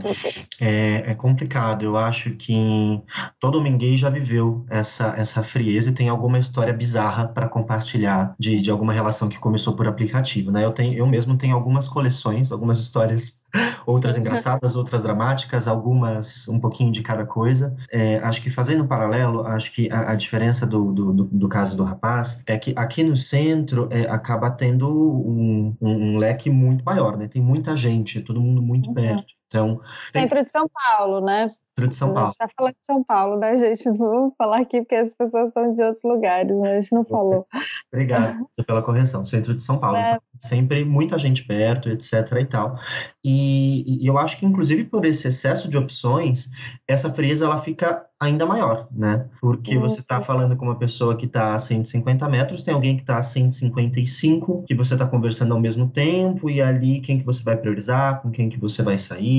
[0.61, 1.85] É, é, complicado.
[1.85, 3.01] Eu acho que
[3.39, 8.61] todo gay já viveu essa, essa frieza e tem alguma história bizarra para compartilhar de,
[8.61, 10.65] de alguma relação que começou por aplicativo, né?
[10.65, 13.41] Eu, tenho, eu mesmo tenho algumas coleções, algumas histórias
[13.85, 17.75] outras engraçadas, outras dramáticas, algumas um pouquinho de cada coisa.
[17.91, 21.49] É, acho que fazendo um paralelo, acho que a, a diferença do, do, do, do,
[21.49, 26.51] caso do rapaz é que aqui no centro é, acaba tendo um, um, um, leque
[26.51, 27.29] muito maior, né?
[27.29, 28.95] Tem muita gente, todo mundo muito uhum.
[28.95, 29.35] perto.
[29.49, 29.81] Então,
[30.13, 31.47] Centro de São Paulo, né?
[31.49, 32.21] Centro de São Paulo.
[32.21, 33.87] A gente está falando de São Paulo, né, gente?
[33.87, 36.77] Não vou falar aqui porque as pessoas estão de outros lugares, né?
[36.77, 37.47] A gente não falou.
[37.93, 39.25] Obrigado pela correção.
[39.25, 39.97] Centro de São Paulo.
[39.97, 40.09] É.
[40.09, 42.13] Então, sempre muita gente perto, etc.
[42.41, 42.79] e tal.
[43.25, 46.49] E, e, eu acho que, inclusive, por esse excesso de opções,
[46.89, 49.29] essa frieza ela fica ainda maior, né?
[49.41, 53.03] Porque você está falando com uma pessoa que está a 150 metros, tem alguém que
[53.03, 57.43] está a 155, que você está conversando ao mesmo tempo, e ali quem que você
[57.43, 59.36] vai priorizar, com quem que você vai sair.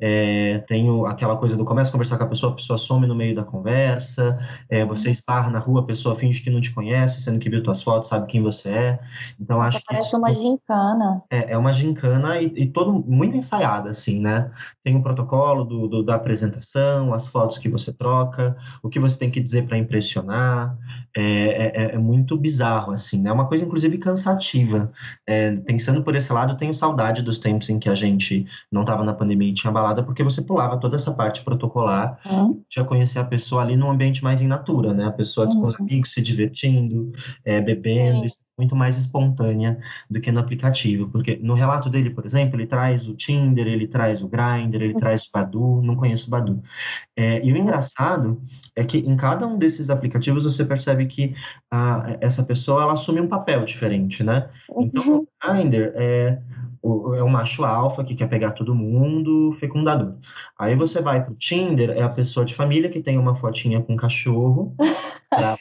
[0.00, 3.14] É, tem aquela coisa do começa a conversar com a pessoa, a pessoa some no
[3.14, 4.38] meio da conversa,
[4.70, 7.62] é, você esparra na rua, a pessoa finge que não te conhece, sendo que viu
[7.62, 8.98] tuas fotos, sabe quem você é.
[9.40, 9.84] Então, acho que.
[9.86, 11.22] Parece uma gincana.
[11.30, 14.50] É, é uma gincana e, e todo, muito ensaiada, assim, né?
[14.82, 19.00] Tem o um protocolo do, do, da apresentação, as fotos que você troca, o que
[19.00, 20.76] você tem que dizer para impressionar.
[21.16, 23.30] É, é, é, é, muito bizarro, assim, né?
[23.30, 24.88] É uma coisa, inclusive, cansativa.
[25.26, 29.04] É, pensando por esse lado, tenho saudade dos tempos em que a gente não estava
[29.04, 32.62] na pandemia e tinha balada, porque você pulava toda essa parte protocolar, uhum.
[32.72, 35.06] já conhecer a pessoa ali num ambiente mais in natura, né?
[35.06, 35.60] A pessoa uhum.
[35.60, 37.12] com os amigos se divertindo,
[37.44, 42.24] é, bebendo, Sim muito mais espontânea do que no aplicativo, porque no relato dele, por
[42.24, 46.28] exemplo, ele traz o Tinder, ele traz o Grindr, ele traz o Badu, não conheço
[46.28, 46.62] o Badu.
[47.16, 48.40] É, e o engraçado
[48.76, 51.34] é que em cada um desses aplicativos você percebe que
[51.70, 54.48] a, essa pessoa ela assume um papel diferente, né?
[54.78, 55.26] Então, o uhum.
[55.42, 56.40] Grindr é
[57.16, 60.16] é um macho alfa que quer pegar todo mundo, fecundador.
[60.58, 63.94] Aí você vai pro Tinder, é a pessoa de família que tem uma fotinha com
[63.94, 64.74] um cachorro,
[65.30, 65.56] pra,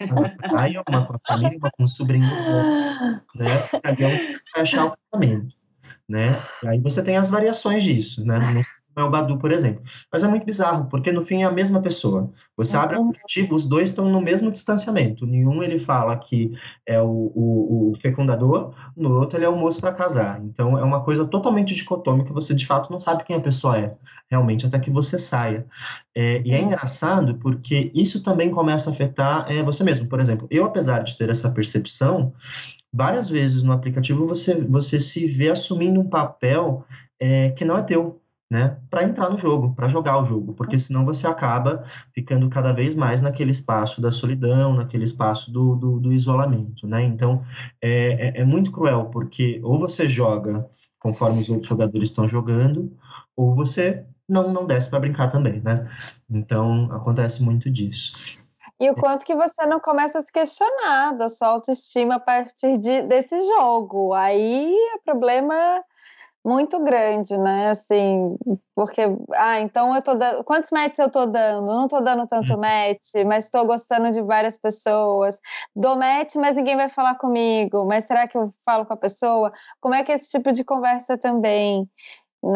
[0.56, 2.28] aí uma com a família, uma com o sobrinho,
[3.36, 3.58] né?
[3.82, 5.56] Pra achar o casamento,
[6.10, 6.38] né?
[6.66, 8.40] Aí você tem as variações disso, né?
[8.96, 9.84] É o Badu, por exemplo.
[10.12, 12.32] Mas é muito bizarro, porque no fim é a mesma pessoa.
[12.56, 15.26] Você abre o aplicativo, os dois estão no mesmo distanciamento.
[15.26, 16.52] Nenhum ele fala que
[16.86, 20.42] é o, o, o fecundador, no outro ele é o moço para casar.
[20.44, 23.96] Então é uma coisa totalmente dicotômica, você de fato não sabe quem a pessoa é,
[24.30, 25.66] realmente, até que você saia.
[26.16, 30.08] É, e é engraçado porque isso também começa a afetar é, você mesmo.
[30.08, 32.34] Por exemplo, eu, apesar de ter essa percepção,
[32.94, 36.86] várias vezes no aplicativo você, você se vê assumindo um papel
[37.20, 38.22] é, que não é teu
[38.54, 42.72] né, para entrar no jogo, para jogar o jogo, porque senão você acaba ficando cada
[42.72, 47.02] vez mais naquele espaço da solidão, naquele espaço do, do, do isolamento, né?
[47.02, 47.42] Então
[47.82, 52.96] é, é, é, muito cruel, porque ou você joga conforme os outros jogadores estão jogando,
[53.36, 55.90] ou você não, não desce para brincar também, né?
[56.30, 58.38] Então acontece muito disso.
[58.80, 62.78] E o quanto que você não começa a se questionar da sua autoestima a partir
[62.78, 64.14] de, desse jogo.
[64.14, 65.84] Aí é problema
[66.46, 67.70] muito grande, né?
[67.70, 68.36] Assim,
[68.76, 69.02] porque,
[69.34, 70.44] ah, então eu tô dando.
[70.44, 71.66] Quantos matches eu tô dando?
[71.68, 72.58] Não tô dando tanto hum.
[72.58, 75.40] match, mas estou gostando de várias pessoas.
[75.76, 77.86] Dou match, mas ninguém vai falar comigo.
[77.86, 79.54] Mas será que eu falo com a pessoa?
[79.80, 81.90] Como é que é esse tipo de conversa também?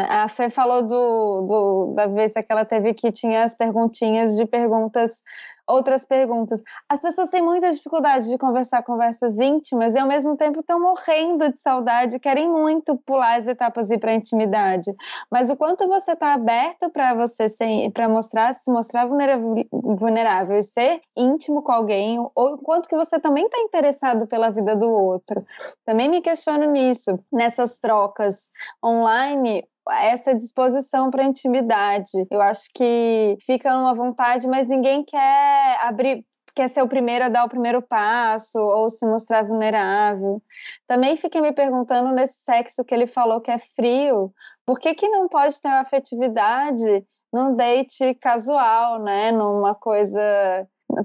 [0.10, 4.46] A Fê falou do, do, da vez que ela teve que tinha as perguntinhas de
[4.46, 5.24] perguntas,
[5.68, 6.64] outras perguntas.
[6.88, 11.52] As pessoas têm muita dificuldade de conversar conversas íntimas e ao mesmo tempo estão morrendo
[11.52, 14.96] de saudade, querem muito pular as etapas e ir para a intimidade.
[15.30, 17.48] Mas o quanto você está aberto para você
[17.94, 22.96] para mostrar, se mostrar vulnerável, vulnerável e ser íntimo com alguém, ou o quanto que
[22.96, 25.46] você também está interessado pela vida do outro.
[25.86, 28.50] Também me questiono nisso, nessas trocas
[28.84, 32.12] online essa disposição para intimidade.
[32.30, 37.30] Eu acho que fica uma vontade, mas ninguém quer abrir quer ser o primeiro a
[37.30, 40.42] dar o primeiro passo ou se mostrar vulnerável.
[40.88, 44.34] Também fiquei me perguntando nesse sexo que ele falou que é frio,
[44.66, 49.32] por que, que não pode ter uma afetividade num date casual, né?
[49.32, 50.20] Numa coisa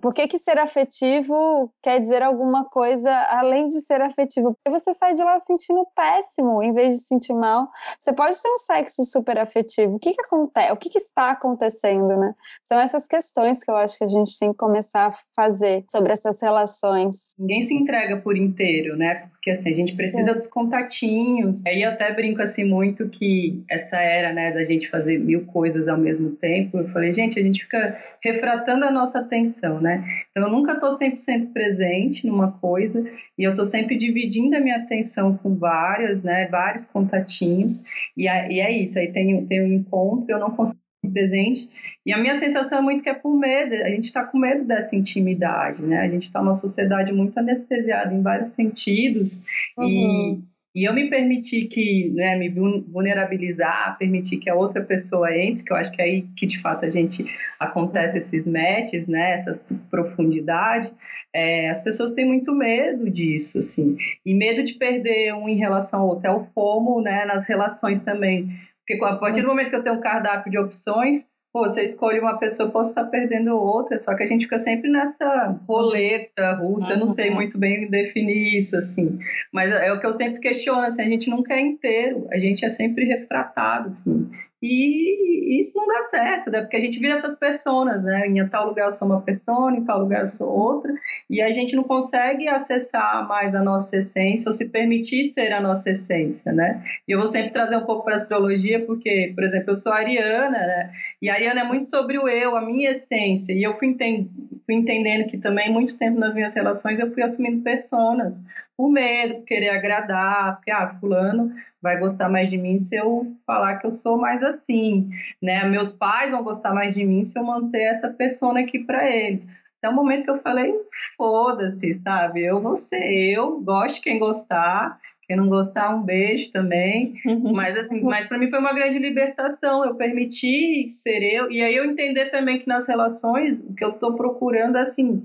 [0.01, 4.55] por que, que ser afetivo quer dizer alguma coisa além de ser afetivo?
[4.55, 7.69] Porque você sai de lá sentindo péssimo em vez de sentir mal.
[8.01, 9.97] Você pode ter um sexo super afetivo.
[9.97, 10.73] O que, que acontece?
[10.73, 12.35] O que, que está acontecendo, né?
[12.65, 16.13] São essas questões que eu acho que a gente tem que começar a fazer sobre
[16.13, 17.35] essas relações.
[17.39, 19.29] Ninguém se entrega por inteiro, né?
[19.33, 20.35] Porque assim, a gente precisa Sim.
[20.35, 21.61] dos contatinhos.
[21.67, 25.89] Aí eu até brinco assim muito que essa era, né, da gente fazer mil coisas
[25.89, 26.79] ao mesmo tempo.
[26.79, 30.05] Eu falei, gente, a gente fica refratando a nossa atenção, né?
[30.31, 33.05] Então eu nunca estou 100% presente numa coisa
[33.37, 37.83] e eu estou sempre dividindo a minha atenção com várias, né, vários contatinhos.
[38.17, 40.81] E, e é isso, aí tem, tem um encontro, eu não consigo
[41.13, 41.69] presente.
[42.07, 44.65] E a minha sensação é muito que é por medo, a gente está com medo
[44.65, 46.01] dessa intimidade, né?
[46.01, 49.39] A gente está numa sociedade muito anestesiada em vários sentidos
[49.77, 50.43] uhum.
[50.75, 55.73] E eu me permitir que, né, me vulnerabilizar, permitir que a outra pessoa entre, que
[55.73, 57.25] eu acho que é aí que de fato a gente
[57.61, 60.91] acontece esses matches, né, essa profundidade,
[61.35, 66.01] é, as pessoas têm muito medo disso, assim, e medo de perder um em relação
[66.01, 69.77] ao outro, é o FOMO, né, nas relações também, porque a partir do momento que
[69.77, 73.99] eu tenho um cardápio de opções, pô, você escolhe uma pessoa, posso estar perdendo outra,
[73.99, 77.35] só que a gente fica sempre nessa roleta russa, eu não sei uhum.
[77.35, 79.19] muito bem definir isso, assim,
[79.53, 82.65] mas é o que eu sempre questiono, assim, a gente nunca é inteiro, a gente
[82.65, 84.31] é sempre refratado, assim,
[84.63, 86.61] e isso não dá certo, né?
[86.61, 88.29] Porque a gente vira essas pessoas, né?
[88.29, 90.93] Em tal lugar eu sou uma pessoa, em tal lugar eu sou outra,
[91.29, 95.61] e a gente não consegue acessar mais a nossa essência ou se permitir ser a
[95.61, 96.83] nossa essência, né?
[97.09, 99.93] E eu vou sempre trazer um pouco para a astrologia, porque, por exemplo, eu sou
[99.93, 100.93] ariana, né?
[101.21, 104.31] E a ariana é muito sobre o eu, a minha essência, e eu fui, entend
[104.65, 108.39] fui entendendo que também, muito tempo nas minhas relações, eu fui assumindo personas,
[108.83, 113.33] por medo, por querer agradar, porque, ah, fulano vai gostar mais de mim se eu
[113.47, 115.09] falar que eu sou mais assim,
[115.41, 115.65] né?
[115.69, 119.41] Meus pais vão gostar mais de mim se eu manter essa persona aqui para eles.
[119.79, 120.75] Até o momento que eu falei,
[121.17, 122.43] foda-se, sabe?
[122.43, 127.15] Eu vou ser eu, gosto quem gostar, quem não gostar, um beijo também.
[127.53, 129.85] Mas assim, mas para mim foi uma grande libertação.
[129.85, 133.91] Eu permiti ser eu e aí eu entender também que nas relações o que eu
[133.91, 135.23] estou procurando é assim,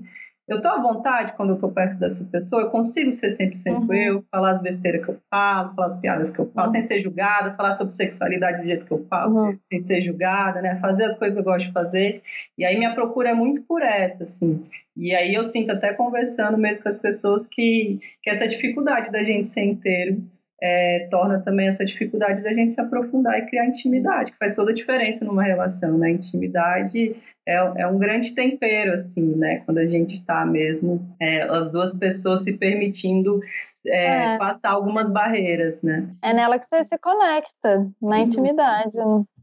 [0.48, 3.92] eu estou à vontade quando eu estou perto dessa pessoa, eu consigo ser 100% uhum.
[3.92, 6.72] eu, falar as besteiras que eu falo, falar as piadas que eu falo, uhum.
[6.72, 9.58] sem ser julgada, falar sobre sexualidade do jeito que eu falo, uhum.
[9.68, 10.76] sem ser julgada, né?
[10.76, 12.22] Fazer as coisas que eu gosto de fazer.
[12.56, 14.62] E aí minha procura é muito por essa, assim.
[14.96, 19.22] E aí eu sinto até conversando mesmo com as pessoas que, que essa dificuldade da
[19.22, 20.22] gente ser inteiro
[20.60, 24.70] é, torna também essa dificuldade da gente se aprofundar e criar intimidade, que faz toda
[24.70, 26.10] a diferença numa relação, né?
[26.10, 27.16] Intimidade
[27.46, 29.62] é, é um grande tempero, assim, né?
[29.64, 33.40] Quando a gente está mesmo, é, as duas pessoas se permitindo
[33.86, 34.38] é, é.
[34.38, 36.08] passar algumas barreiras, né?
[36.22, 38.22] É nela que você se conecta, na uhum.
[38.22, 38.98] intimidade.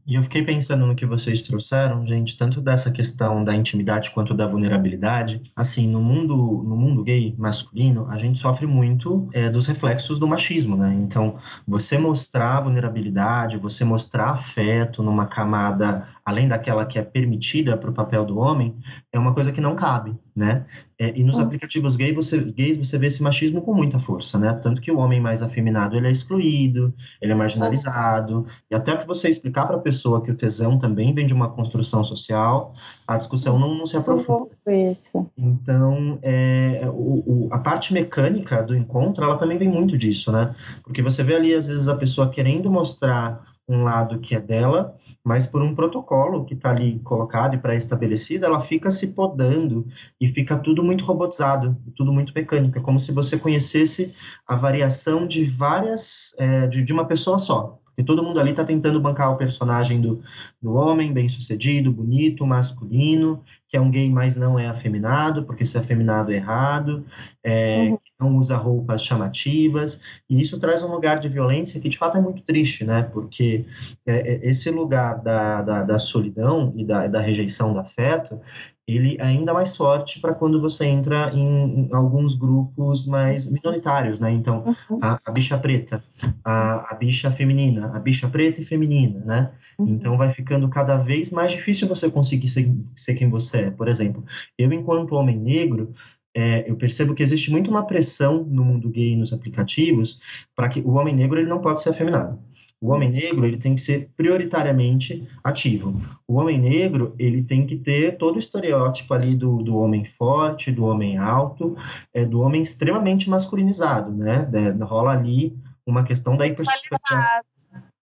[0.06, 4.34] E eu fiquei pensando no que vocês trouxeram, gente, tanto dessa questão da intimidade quanto
[4.34, 5.42] da vulnerabilidade.
[5.56, 10.28] Assim, no mundo, no mundo gay masculino, a gente sofre muito é, dos reflexos do
[10.28, 10.94] machismo, né?
[10.94, 17.90] Então, você mostrar vulnerabilidade, você mostrar afeto numa camada além daquela que é permitida para
[17.90, 18.76] o papel do homem,
[19.12, 20.66] é uma coisa que não cabe né?
[20.98, 21.40] É, e nos hum.
[21.40, 24.52] aplicativos gay, você, gays você vê esse machismo com muita força, né?
[24.52, 29.06] Tanto que o homem mais afeminado ele é excluído, ele é marginalizado, e até para
[29.06, 32.74] você explicar para a pessoa que o tesão também vem de uma construção social,
[33.08, 34.50] a discussão não, não se aprofunda.
[34.66, 35.26] Isso.
[35.38, 40.54] Então, é, o, o, a parte mecânica do encontro, ela também vem muito disso, né?
[40.82, 44.94] Porque você vê ali, às vezes, a pessoa querendo mostrar um lado que é dela,
[45.26, 49.84] mas por um protocolo que está ali colocado e pré-estabelecido, ela fica se podando
[50.20, 52.78] e fica tudo muito robotizado, tudo muito mecânico.
[52.78, 54.14] É como se você conhecesse
[54.46, 57.76] a variação de várias, é, de, de uma pessoa só.
[57.96, 60.22] E todo mundo ali está tentando bancar o personagem do,
[60.60, 65.76] do homem bem-sucedido, bonito, masculino, que é um gay, mas não é afeminado, porque se
[65.76, 67.04] é afeminado é errado,
[67.42, 67.96] é, uhum.
[67.96, 72.16] que não usa roupas chamativas, e isso traz um lugar de violência que de fato
[72.16, 73.02] é muito triste, né?
[73.02, 73.64] Porque
[74.06, 78.40] é, é esse lugar da, da, da, solidão e da, da rejeição do afeto,
[78.86, 84.20] ele é ainda mais forte para quando você entra em, em, alguns grupos mais minoritários,
[84.20, 84.30] né?
[84.30, 84.98] Então, uhum.
[85.02, 86.04] a, a, bicha preta,
[86.44, 89.52] a, a, bicha feminina, a bicha preta e feminina, né?
[89.76, 89.88] Uhum.
[89.88, 93.70] Então, vai ficando cada vez mais difícil você conseguir ser, ser quem você é.
[93.70, 94.24] Por exemplo,
[94.56, 95.90] eu, enquanto homem negro,
[96.32, 100.80] é, eu percebo que existe muito uma pressão no mundo gay nos aplicativos para que
[100.80, 102.38] o homem negro ele não pode ser afeminado.
[102.80, 105.98] O homem negro ele tem que ser prioritariamente ativo.
[106.28, 110.70] O homem negro ele tem que ter todo o estereótipo ali do, do homem forte,
[110.70, 111.74] do homem alto,
[112.12, 114.44] é, do homem extremamente masculinizado, né?
[114.44, 115.56] De, rola ali
[115.86, 117.44] uma questão da hipersexualizada,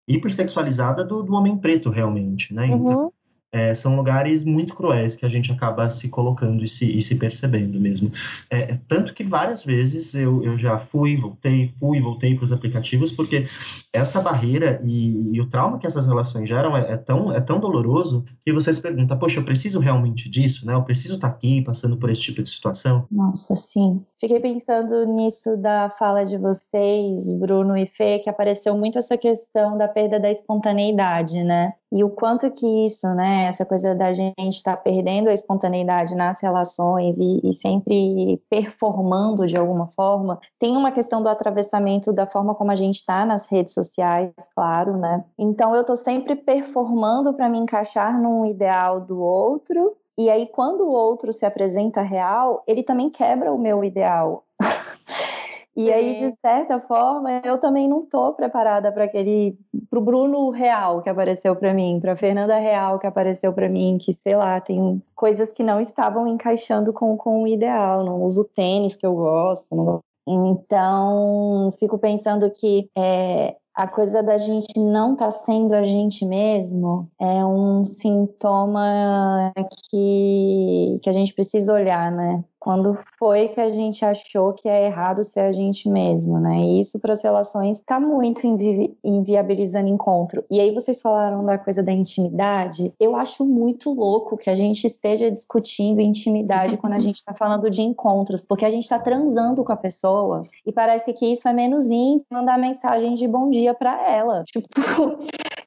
[0.07, 2.65] hipersexualizada do, do homem preto realmente, né?
[2.65, 3.11] Então, uhum.
[3.53, 7.13] É, são lugares muito cruéis que a gente acaba se colocando e se, e se
[7.13, 8.11] percebendo mesmo.
[8.49, 12.51] É, é tanto que várias vezes eu, eu já fui, voltei, fui, voltei para os
[12.51, 13.45] aplicativos, porque
[13.93, 17.59] essa barreira e, e, o trauma que essas relações geram é, é, tão, é tão
[17.59, 20.73] doloroso que você se pergunta, poxa, eu preciso realmente disso, né?
[20.73, 23.05] Eu preciso estar tá aqui passando por esse tipo de situação?
[23.11, 24.03] Nossa, sim.
[24.19, 29.77] Fiquei pensando nisso da fala de vocês, Bruno e Fê, que apareceu muito essa questão
[29.77, 31.73] da perda da espontaneidade, né?
[31.93, 36.15] E o quanto que isso, né, essa coisa da gente estar tá perdendo a espontaneidade
[36.15, 42.25] nas relações e, e, sempre performando de alguma forma, tem uma questão do atravessamento da
[42.25, 45.23] forma como a gente está nas redes sociais, claro, né?
[45.37, 49.95] Então eu tô sempre performando para me encaixar num ideal do outro.
[50.17, 54.43] E aí, quando o outro se apresenta real, ele também quebra o meu ideal.
[55.75, 59.57] E aí, de certa forma, eu também não tô preparada para aquele
[59.89, 64.13] pro Bruno real que apareceu para mim, para Fernanda real que apareceu para mim, que
[64.13, 68.95] sei lá, tem coisas que não estavam encaixando com, com o ideal, não uso tênis
[68.95, 69.99] que eu gosto, não...
[70.25, 76.25] Então, fico pensando que é, a coisa da gente não estar tá sendo a gente
[76.25, 79.51] mesmo é um sintoma
[79.89, 82.43] que, que a gente precisa olhar, né?
[82.63, 86.59] Quando foi que a gente achou que é errado ser a gente mesmo, né?
[86.59, 90.45] E isso para as relações está muito invi inviabilizando encontro.
[90.49, 92.93] E aí vocês falaram da coisa da intimidade.
[92.97, 97.69] Eu acho muito louco que a gente esteja discutindo intimidade quando a gente está falando
[97.69, 101.51] de encontros, porque a gente está transando com a pessoa e parece que isso é
[101.51, 104.41] menos íntimo mandar mensagem de bom dia para ela.
[104.45, 104.69] Tipo,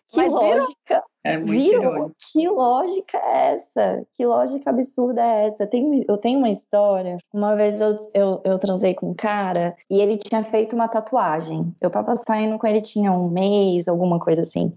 [0.08, 1.04] que Mas lógica.
[1.26, 2.10] É?
[2.32, 4.06] Que lógica é essa?
[4.14, 5.66] Que lógica absurda é essa?
[5.66, 7.18] Tem, eu tenho uma história.
[7.32, 11.74] Uma vez eu, eu, eu transei com um cara e ele tinha feito uma tatuagem.
[11.80, 14.72] Eu tava saindo com ele, tinha um mês, alguma coisa assim.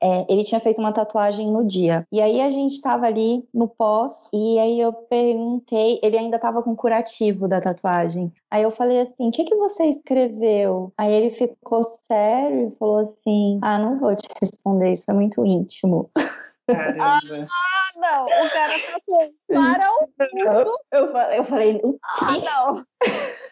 [0.00, 2.06] É, ele tinha feito uma tatuagem no dia.
[2.10, 6.62] E aí a gente tava ali no pós e aí eu perguntei, ele ainda tava
[6.62, 8.32] com curativo da tatuagem.
[8.50, 10.92] Aí eu falei assim: o que, que você escreveu?
[10.98, 15.44] Aí ele ficou sério e falou assim: ah, não vou te responder, isso é muito
[15.46, 16.10] íntimo.
[16.66, 17.20] Caramba.
[17.92, 18.24] Ah, não!
[18.24, 19.00] O cara tá
[19.48, 20.78] para o mundo.
[20.92, 21.98] Eu, eu falei, o quê?
[22.22, 22.84] Ah, não!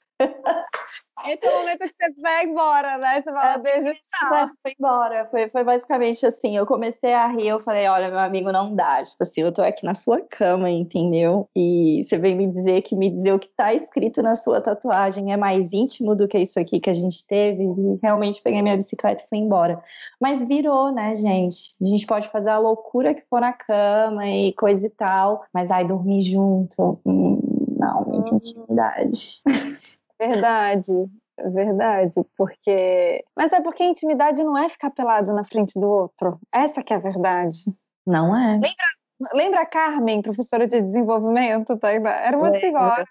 [1.26, 3.20] Esse é o momento que você vai embora, né?
[3.20, 4.48] Você fala é, beijo tchau.
[4.62, 5.26] Foi embora.
[5.30, 6.56] Foi, foi basicamente assim.
[6.56, 9.02] Eu comecei a rir, eu falei, olha, meu amigo, não dá.
[9.02, 11.48] Tipo assim, eu tô aqui na sua cama, entendeu?
[11.54, 15.32] E você vem me dizer que me dizer o que tá escrito na sua tatuagem
[15.32, 17.64] é mais íntimo do que isso aqui que a gente teve.
[17.64, 19.82] E realmente peguei minha bicicleta e fui embora.
[20.20, 21.76] Mas virou, né, gente?
[21.82, 25.44] A gente pode fazer a loucura que for na cama e coisa e tal.
[25.52, 26.98] Mas ai, dormir junto.
[27.04, 27.40] Hum,
[27.76, 28.36] não, muita hum.
[28.36, 29.42] intimidade.
[30.18, 30.92] Verdade,
[31.52, 33.24] verdade, porque.
[33.36, 36.38] Mas é porque a intimidade não é ficar pelado na frente do outro.
[36.52, 37.58] Essa que é a verdade.
[38.06, 38.54] Não é.
[38.54, 38.86] Lembra,
[39.32, 42.10] Lembra a Carmen, professora de desenvolvimento, Tainá?
[42.10, 43.04] Era uma senhora.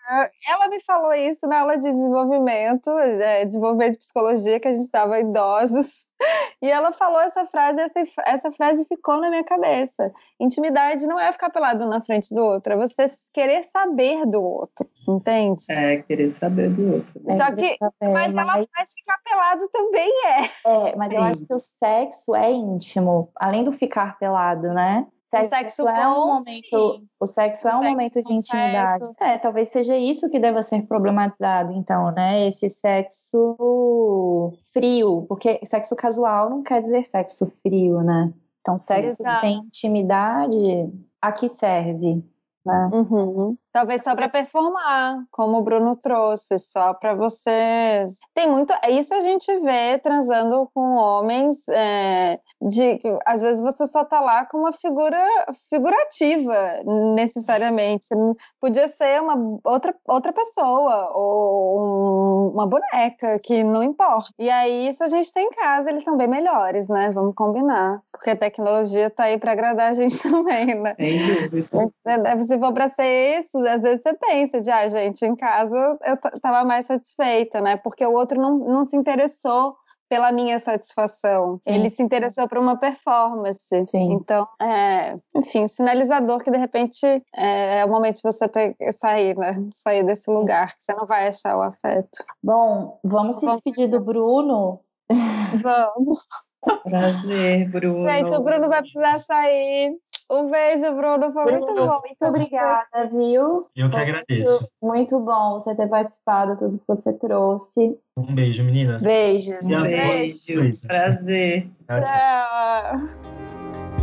[0.47, 4.85] Ela me falou isso na aula de desenvolvimento, é, desenvolvimento de psicologia, que a gente
[4.85, 6.07] estava idosos.
[6.59, 10.11] E ela falou essa frase, essa, essa frase ficou na minha cabeça.
[10.39, 14.89] Intimidade não é ficar pelado na frente do outro, é você querer saber do outro,
[15.07, 15.63] entende?
[15.69, 17.21] É, querer saber do outro.
[17.23, 17.37] Né?
[17.37, 20.45] Só que, saber, mas, mas, ela faz ficar pelado também é.
[20.65, 21.15] É, mas Sim.
[21.15, 25.05] eu acho que o sexo é íntimo, além do ficar pelado, né?
[25.29, 29.11] Sexo, o sexo é um momento, o sexo é um momento de intimidade.
[29.19, 32.47] É, talvez seja isso que deva ser problematizado, então, né?
[32.47, 38.33] Esse sexo frio, porque sexo casual não quer dizer sexo frio, né?
[38.61, 39.41] Então, sexo Exato.
[39.41, 42.23] sem intimidade, a que serve?
[42.65, 42.89] Né?
[42.93, 43.57] Uhum.
[43.77, 48.17] Talvez só para performar, como o Bruno trouxe, só para vocês.
[48.33, 48.73] Tem muito.
[48.89, 54.47] Isso a gente vê transando com homens, é, de às vezes você só tá lá
[54.47, 55.23] com uma figura
[55.69, 56.81] figurativa,
[57.13, 58.05] necessariamente.
[58.05, 58.15] Você
[58.59, 64.29] podia ser uma outra, outra pessoa, ou um, uma boneca, que não importa.
[64.39, 67.11] E aí, isso a gente tem em casa, eles são bem melhores, né?
[67.11, 68.01] Vamos combinar.
[68.11, 70.95] Porque a tecnologia tá aí para agradar a gente também, né?
[70.95, 72.39] Sem dúvida.
[72.39, 76.17] Se for para ser isso, às vezes você pensa de, ah, gente, em casa eu
[76.41, 77.77] tava mais satisfeita, né?
[77.77, 79.75] Porque o outro não, não se interessou
[80.09, 81.59] pela minha satisfação.
[81.63, 81.71] Sim.
[81.71, 83.85] Ele se interessou por uma performance.
[83.87, 84.13] Sim.
[84.13, 87.05] Então, é, enfim, o sinalizador que de repente
[87.35, 88.45] é, é o momento de você
[88.91, 89.55] sair, né?
[89.73, 92.23] Sair desse lugar, que você não vai achar o afeto.
[92.41, 94.79] Bom, vamos se despedir do Bruno.
[95.61, 96.19] Vamos.
[96.83, 98.09] Prazer, Bruno.
[98.09, 99.95] Gente, o Bruno vai precisar sair.
[100.29, 101.31] Um beijo, Bruno.
[101.31, 102.01] Foi Bruno, muito bom.
[102.01, 103.65] Muito obrigada, viu?
[103.75, 104.51] Eu que Foi agradeço.
[104.51, 107.97] Muito, muito, bom você ter participado, tudo que você trouxe.
[108.17, 109.03] Um beijo, meninas.
[109.03, 109.65] Beijos.
[109.65, 110.39] Um beijo.
[110.47, 110.87] beijo.
[110.87, 111.69] Prazer.
[111.87, 112.01] Tchau.
[112.01, 113.96] Tchau.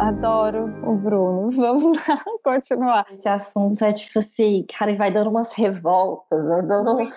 [0.00, 1.50] Adoro o Bruno.
[1.52, 3.06] Vamos lá, continuar.
[3.12, 6.42] Esse assunto é tipo assim, cara, vai dando umas revoltas.
[6.42, 6.62] Né?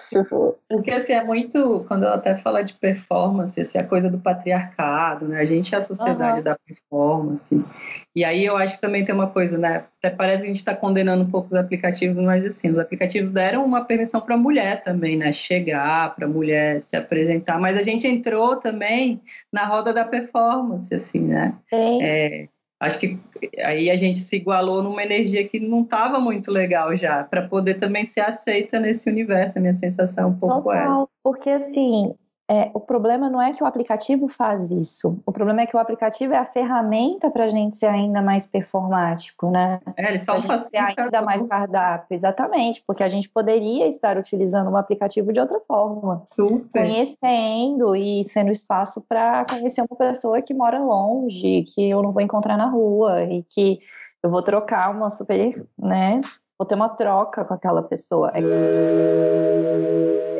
[0.09, 0.57] Tipo...
[0.67, 5.29] Porque assim, é muito, quando ela até fala de performance, assim, a coisa do patriarcado,
[5.29, 5.39] né?
[5.39, 6.43] A gente é a sociedade uhum.
[6.43, 7.65] da performance.
[8.13, 9.85] E aí eu acho que também tem uma coisa, né?
[9.99, 13.31] Até parece que a gente está condenando um pouco os aplicativos, mas assim, os aplicativos
[13.31, 15.31] deram uma permissão para a mulher também, né?
[15.31, 17.57] Chegar, para a mulher se apresentar.
[17.57, 19.21] Mas a gente entrou também
[19.51, 21.53] na roda da performance, assim, né?
[21.69, 22.03] Sim.
[22.03, 22.47] É,
[22.83, 23.19] acho que
[23.63, 27.79] aí a gente se igualou numa energia que não estava muito legal já, para poder
[27.79, 29.57] também ser aceita nesse universo.
[29.57, 31.07] A minha sensação é um pouco Total, é.
[31.23, 32.13] Porque assim,
[32.49, 35.17] é, o problema não é que o aplicativo faz isso.
[35.25, 38.45] O problema é que o aplicativo é a ferramenta para a gente ser ainda mais
[38.45, 39.79] performático, né?
[39.95, 44.69] É, ele só faz ser ainda mais cardápio, exatamente, porque a gente poderia estar utilizando
[44.69, 46.81] o aplicativo de outra forma, Super.
[46.81, 52.21] conhecendo e sendo espaço para conhecer uma pessoa que mora longe, que eu não vou
[52.21, 53.79] encontrar na rua e que
[54.21, 56.19] eu vou trocar uma super, né?
[56.59, 58.31] Vou ter uma troca com aquela pessoa.
[58.33, 60.32] É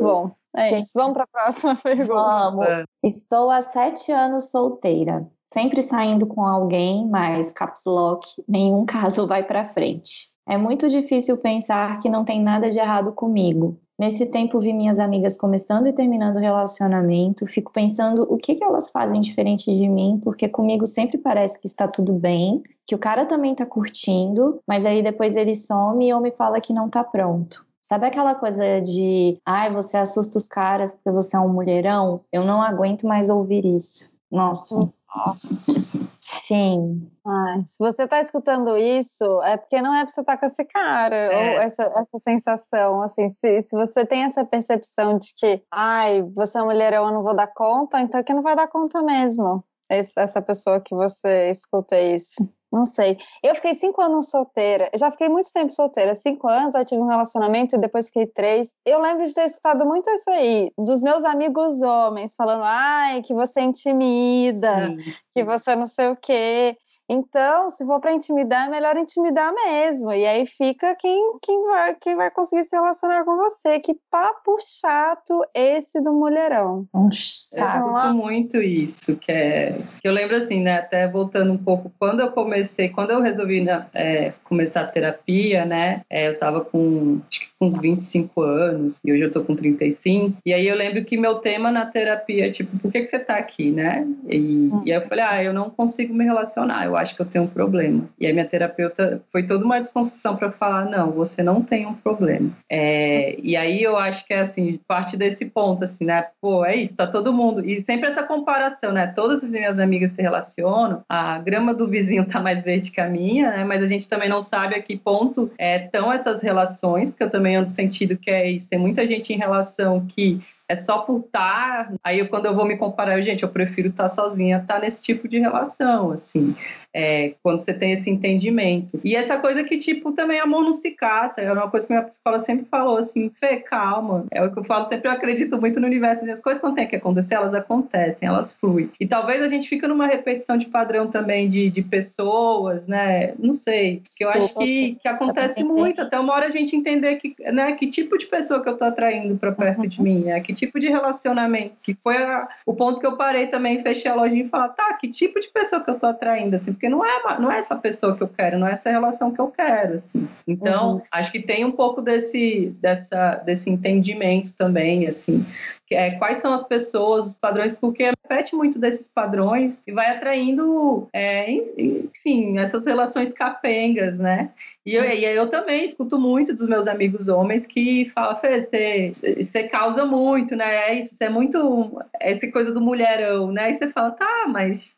[0.00, 0.92] Bom, é isso.
[0.94, 2.14] Vamos para a próxima pergunta.
[2.14, 2.66] Vamos.
[3.02, 9.44] Estou há sete anos solteira, sempre saindo com alguém, mas caps lock, nenhum caso vai
[9.44, 10.34] para frente.
[10.48, 13.78] É muito difícil pensar que não tem nada de errado comigo.
[13.98, 18.62] Nesse tempo vi minhas amigas começando e terminando o relacionamento, fico pensando o que, que
[18.62, 22.98] elas fazem diferente de mim, porque comigo sempre parece que está tudo bem, que o
[22.98, 27.02] cara também está curtindo, mas aí depois ele some ou me fala que não está
[27.02, 27.65] pronto.
[27.86, 32.24] Sabe aquela coisa de, ai, você assusta os caras porque você é um mulherão?
[32.32, 34.10] Eu não aguento mais ouvir isso.
[34.28, 34.92] Nossa.
[35.14, 35.72] Nossa.
[36.20, 37.08] Sim.
[37.24, 40.46] Ai, se você está escutando isso, é porque não é para você estar tá com
[40.46, 41.54] esse cara, é.
[41.54, 46.58] ou essa, essa sensação, assim, se, se você tem essa percepção de que, ai, você
[46.58, 49.00] é um mulherão, eu não vou dar conta, então é que não vai dar conta
[49.00, 49.62] mesmo.
[49.88, 52.48] Essa pessoa que você escuta isso.
[52.72, 53.16] Não sei.
[53.42, 54.90] Eu fiquei cinco anos solteira.
[54.92, 56.14] Eu já fiquei muito tempo solteira.
[56.14, 58.74] Cinco anos, aí tive um relacionamento e depois fiquei três.
[58.84, 63.32] Eu lembro de ter escutado muito isso aí, dos meus amigos homens, falando, ai, que
[63.32, 65.14] você é intimida, Sim.
[65.34, 66.76] que você não sei o quê.
[67.08, 70.12] Então, se for para intimidar, é melhor intimidar mesmo.
[70.12, 73.78] E aí fica quem, quem, vai, quem vai conseguir se relacionar com você.
[73.78, 76.86] Que papo chato esse do mulherão.
[76.92, 79.78] Um sabe muito isso, que é.
[80.00, 80.78] Que eu lembro assim, né?
[80.78, 85.64] Até voltando um pouco, quando eu comecei, quando eu resolvi né, é, começar a terapia,
[85.64, 86.02] né?
[86.10, 90.36] É, eu tava com acho que uns 25 anos, e hoje eu tô com 35.
[90.44, 93.36] E aí eu lembro que meu tema na terapia, tipo, por que, que você tá
[93.36, 94.06] aqui, né?
[94.28, 94.82] E, hum.
[94.84, 96.84] e aí eu falei, ah, eu não consigo me relacionar.
[96.84, 98.08] Eu eu acho que eu tenho um problema.
[98.18, 101.94] E aí minha terapeuta foi toda uma desconstrução para falar, não, você não tem um
[101.94, 102.50] problema.
[102.70, 106.26] É, e aí eu acho que é assim, parte desse ponto, assim, né?
[106.40, 107.64] Pô, é isso, tá todo mundo.
[107.68, 109.06] E sempre essa comparação, né?
[109.14, 113.08] Todas as minhas amigas se relacionam, a grama do vizinho tá mais verde que a
[113.08, 113.64] minha, né?
[113.64, 117.30] Mas a gente também não sabe a que ponto estão é, essas relações, porque eu
[117.30, 118.68] também ando sentido que é isso.
[118.68, 121.88] Tem muita gente em relação que é só por estar.
[121.88, 124.74] Tá, aí, quando eu vou me comparar, eu, gente, eu prefiro estar tá sozinha, estar
[124.74, 126.54] tá nesse tipo de relação, assim
[126.96, 128.98] é, quando você tem esse entendimento.
[129.04, 132.02] E essa coisa que, tipo, também amor não se caça, é uma coisa que minha
[132.02, 134.24] psicóloga sempre falou, assim, Fê, calma.
[134.30, 136.88] É o que eu falo, sempre eu acredito muito no universo, as coisas quando tem
[136.88, 138.90] que acontecer, elas acontecem, elas fluem.
[138.98, 143.34] E talvez a gente fica numa repetição de padrão também de, de pessoas, né?
[143.38, 147.16] Não sei, que eu acho que, que acontece muito, até uma hora a gente entender
[147.16, 149.86] que, né, que tipo de pessoa que eu tô atraindo para perto uhum.
[149.88, 150.40] de mim, né?
[150.40, 154.14] Que tipo de relacionamento, que foi a, o ponto que eu parei também, fechei a
[154.14, 156.88] lojinha e falar, tá, que tipo de pessoa que eu tô atraindo, assim, porque porque
[156.88, 159.48] não é, não é essa pessoa que eu quero, não é essa relação que eu
[159.48, 160.28] quero, assim.
[160.46, 161.02] Então, uhum.
[161.10, 165.44] acho que tem um pouco desse, dessa, desse entendimento também, assim,
[165.86, 170.10] que é quais são as pessoas, os padrões, porque repete muito desses padrões e vai
[170.10, 174.50] atraindo, é, enfim, essas relações capengas, né?
[174.84, 179.10] E eu, e eu também escuto muito dos meus amigos homens que falam, Fê, você,
[179.36, 180.90] você causa muito, né?
[180.90, 182.00] É isso, você é muito.
[182.20, 183.70] Essa coisa do mulherão, né?
[183.70, 184.94] E você fala, tá, mas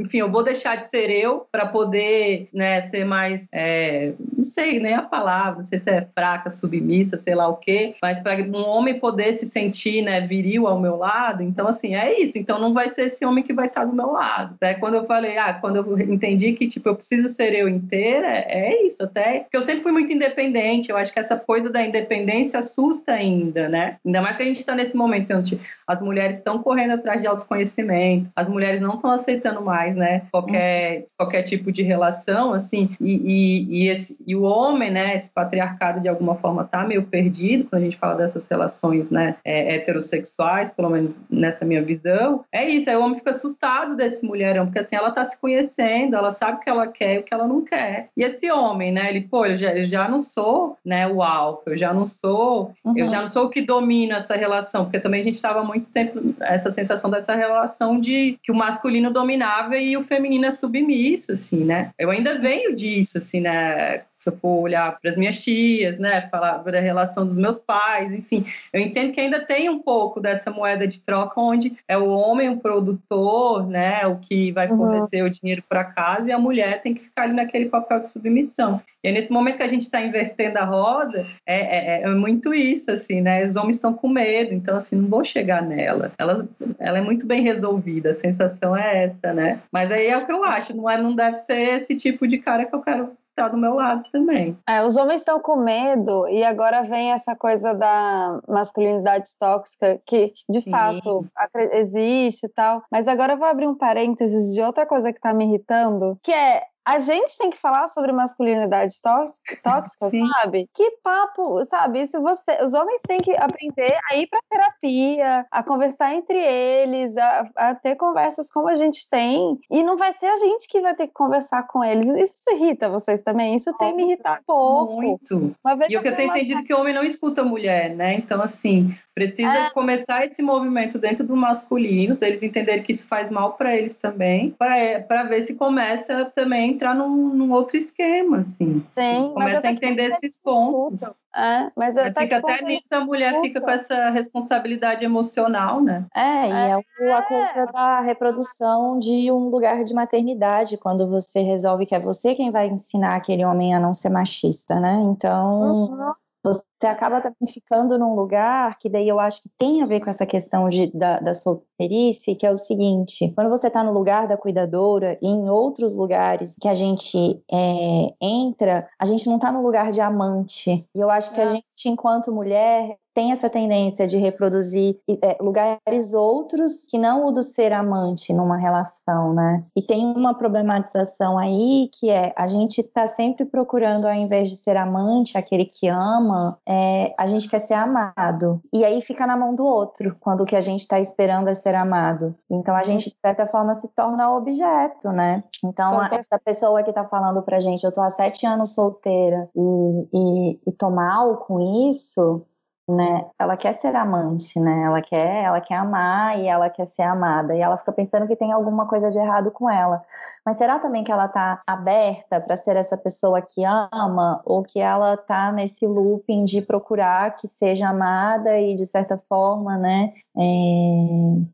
[0.00, 4.80] enfim, eu vou deixar de ser eu para poder né, ser mais, é, não sei
[4.80, 8.42] nem a palavra, não sei se é fraca, submissa, sei lá o quê, mas para
[8.42, 12.58] um homem poder se sentir né, viril ao meu lado, então assim, é isso, então
[12.58, 14.54] não vai ser esse homem que vai estar do meu lado.
[14.54, 18.26] Até quando eu falei, ah, quando eu entendi que tipo, eu preciso ser eu inteira,
[18.26, 21.70] é, é isso, até porque eu sempre fui muito independente, eu acho que essa coisa
[21.70, 23.96] da independência assusta ainda, né?
[24.04, 27.26] Ainda mais que a gente está nesse momento onde as mulheres estão correndo atrás de
[27.26, 33.14] autoconhecimento, as mulheres não estão aceitando mais, né, qualquer, qualquer tipo de relação, assim, e,
[33.14, 37.64] e, e, esse, e o homem, né, esse patriarcado de alguma forma tá meio perdido
[37.64, 42.68] quando a gente fala dessas relações, né, é, heterossexuais, pelo menos nessa minha visão, é
[42.68, 46.32] isso, aí o homem fica assustado desse mulherão, porque assim, ela tá se conhecendo, ela
[46.32, 48.08] sabe o que ela quer e o que ela não quer.
[48.16, 51.70] E esse homem, né, ele, pô, eu já, eu já não sou, né, o alfa,
[51.70, 52.96] eu já não sou, uhum.
[52.96, 55.86] eu já não sou o que domina essa relação, porque também a gente estava muito
[55.90, 61.32] tempo, essa sensação dessa relação de que o masculino dominava e o feminino é submisso,
[61.32, 61.90] assim, né?
[61.98, 64.04] Eu ainda venho disso, assim, né?
[64.26, 68.12] Se eu for olhar para as minhas tias, né, falar da relação dos meus pais,
[68.12, 72.08] enfim, eu entendo que ainda tem um pouco dessa moeda de troca onde é o
[72.08, 74.76] homem o produtor, né, o que vai uhum.
[74.76, 75.28] fornecer uhum.
[75.28, 78.80] o dinheiro para casa e a mulher tem que ficar ali naquele papel de submissão.
[79.04, 82.90] E nesse momento que a gente está invertendo a roda, é, é, é, muito isso,
[82.90, 83.44] assim, né?
[83.44, 86.10] Os homens estão com medo, então, assim, não vou chegar nela.
[86.18, 86.48] Ela,
[86.80, 89.60] ela é muito bem resolvida, a sensação é essa, né?
[89.70, 92.38] Mas aí é o que eu acho, não, é, não deve ser esse tipo de
[92.38, 94.58] cara que eu quero tá do meu lado também.
[94.66, 100.32] É, os homens estão com medo e agora vem essa coisa da masculinidade tóxica que
[100.48, 100.70] de Sim.
[100.70, 101.28] fato
[101.72, 102.82] existe e tal.
[102.90, 106.32] Mas agora eu vou abrir um parênteses de outra coisa que tá me irritando, que
[106.32, 110.68] é a gente tem que falar sobre masculinidade tóxica, sabe?
[110.72, 112.06] Que papo, sabe?
[112.06, 117.16] Se você, os homens têm que aprender a ir para terapia, a conversar entre eles,
[117.16, 120.80] a, a, ter conversas como a gente tem, e não vai ser a gente que
[120.80, 122.06] vai ter que conversar com eles.
[122.06, 123.56] Isso irrita vocês também?
[123.56, 124.94] Isso tem me irritado pouco.
[124.94, 125.56] Muito.
[125.88, 128.14] E eu que eu tenho entendido que o homem não escuta a mulher, né?
[128.14, 129.70] Então assim, Precisa é.
[129.70, 134.50] começar esse movimento dentro do masculino, deles entenderem que isso faz mal para eles também,
[134.50, 138.84] para ver se começa também a entrar num, num outro esquema, assim.
[138.94, 141.00] Sim, começa a entender esses pontos.
[141.34, 146.04] É, mas, mas fica até nisso a mulher fica com essa responsabilidade emocional, né?
[146.14, 151.40] É, e é, é a coisa da reprodução de um lugar de maternidade, quando você
[151.40, 155.00] resolve que é você quem vai ensinar aquele homem a não ser machista, né?
[155.06, 155.62] Então.
[155.62, 160.00] Uhum você acaba também ficando num lugar que daí eu acho que tem a ver
[160.00, 163.92] com essa questão de, da, da solteirice, que é o seguinte, quando você está no
[163.92, 169.36] lugar da cuidadora e em outros lugares que a gente é, entra, a gente não
[169.36, 170.86] está no lugar de amante.
[170.94, 171.48] E eu acho que a é.
[171.48, 177.42] gente, enquanto mulher, tem essa tendência de reproduzir é, lugares outros que não o do
[177.42, 179.64] ser amante numa relação, né?
[179.74, 184.56] E tem uma problematização aí que é a gente está sempre procurando, ao invés de
[184.56, 188.60] ser amante, aquele que ama, é, a gente quer ser amado.
[188.70, 191.54] E aí fica na mão do outro, quando o que a gente está esperando é
[191.54, 192.34] ser amado.
[192.50, 195.42] Então a gente, de certa forma, se torna objeto, né?
[195.64, 200.08] Então, essa pessoa que está falando pra gente, eu tô há sete anos solteira e,
[200.12, 202.44] e, e tô mal com isso,
[202.88, 203.28] né?
[203.38, 204.84] Ela quer ser amante, né?
[204.84, 207.54] Ela quer, ela quer amar e ela quer ser amada.
[207.54, 210.04] E ela fica pensando que tem alguma coisa de errado com ela.
[210.44, 214.78] Mas será também que ela tá aberta para ser essa pessoa que ama ou que
[214.78, 220.12] ela tá nesse looping de procurar que seja amada e de certa forma, né?
[220.36, 220.40] É...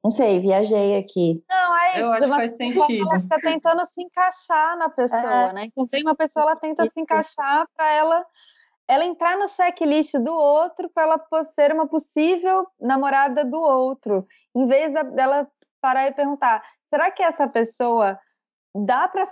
[0.05, 1.43] Não sei, viajei aqui.
[1.49, 2.01] Não, é isso.
[2.01, 3.11] Eu acho que faz sentido.
[3.11, 5.53] Ela fica tentando se encaixar na pessoa, é.
[5.55, 5.65] né?
[5.65, 8.23] Então tem uma pessoa, ela tenta se encaixar para ela
[8.93, 14.67] ela entrar no checklist do outro para ela ser uma possível namorada do outro, em
[14.67, 18.19] vez dela parar e perguntar: será que essa pessoa
[18.75, 19.25] dá para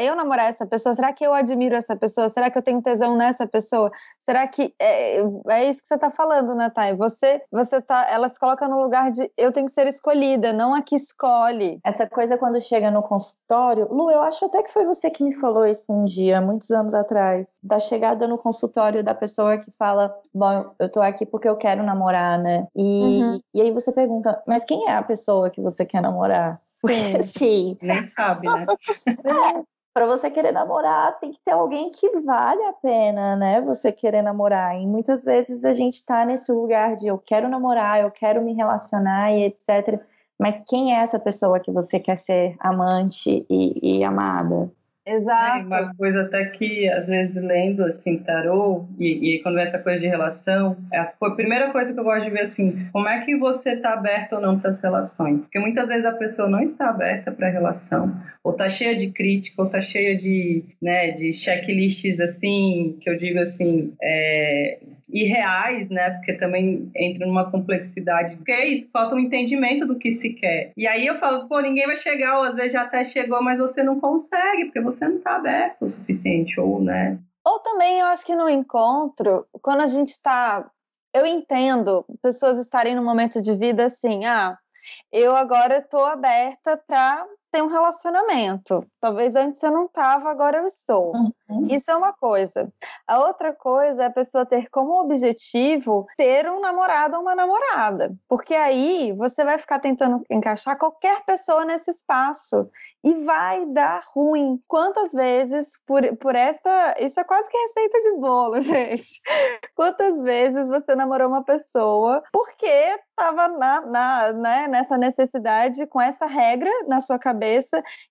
[0.00, 0.94] eu, eu namorar essa pessoa?
[0.94, 2.28] Será que eu admiro essa pessoa?
[2.28, 3.90] Será que eu tenho tesão nessa pessoa?
[4.24, 6.94] Será que é, é isso que você está falando, Natália?
[6.96, 10.74] Você, você tá, ela se coloca no lugar de eu tenho que ser escolhida, não
[10.74, 11.80] a que escolhe.
[11.84, 15.34] Essa coisa quando chega no consultório, Lu, eu acho até que foi você que me
[15.34, 20.14] falou isso um dia, muitos anos atrás, da chegada no consultório da pessoa que fala,
[20.34, 22.66] bom, eu tô aqui porque eu quero namorar, né?
[22.76, 23.40] E, uhum.
[23.54, 26.60] e aí você pergunta, mas quem é a pessoa que você quer namorar?
[26.86, 27.22] Sim.
[27.22, 27.78] Sim.
[27.82, 28.66] Nem sabe, né?
[29.24, 29.62] É,
[29.92, 33.60] para você querer namorar, tem que ter alguém que vale a pena, né?
[33.62, 34.76] Você querer namorar.
[34.80, 38.54] E muitas vezes a gente tá nesse lugar de eu quero namorar, eu quero me
[38.54, 40.00] relacionar e etc.
[40.38, 44.70] Mas quem é essa pessoa que você quer ser amante e, e amada?
[45.08, 45.60] Exato.
[45.60, 49.78] É uma coisa até que, às vezes, lendo, assim, tarô, e, e quando vem essa
[49.78, 53.08] coisa de relação, é a, a, primeira coisa que eu gosto de ver, assim, como
[53.08, 55.40] é que você está aberto ou não para as relações.
[55.40, 59.10] Porque muitas vezes a pessoa não está aberta para a relação, ou está cheia de
[59.10, 64.78] crítica, ou está cheia de, né, de checklists, assim, que eu digo, assim, é,
[65.10, 66.10] irreais, né?
[66.10, 68.36] Porque também entra numa complexidade.
[68.36, 70.72] Porque é isso, falta um entendimento do que se quer.
[70.76, 73.58] E aí eu falo, pô, ninguém vai chegar, ou às vezes já até chegou, mas
[73.58, 77.18] você não consegue, porque você não está aberto o suficiente, ou, né?
[77.44, 80.70] Ou também eu acho que no encontro, quando a gente está.
[81.14, 84.58] Eu entendo pessoas estarem num momento de vida assim, ah,
[85.10, 88.84] eu agora estou aberta para ter um relacionamento.
[89.00, 91.12] Talvez antes eu não estava, agora eu estou.
[91.14, 91.66] Uhum.
[91.70, 92.70] Isso é uma coisa.
[93.06, 98.14] A outra coisa é a pessoa ter como objetivo ter um namorado ou uma namorada.
[98.28, 102.70] Porque aí você vai ficar tentando encaixar qualquer pessoa nesse espaço
[103.02, 104.60] e vai dar ruim.
[104.66, 106.94] Quantas vezes por, por essa.
[106.98, 109.20] Isso é quase que receita de bolo, gente.
[109.74, 116.26] Quantas vezes você namorou uma pessoa porque estava na, na, né, nessa necessidade, com essa
[116.26, 117.38] regra na sua cabeça,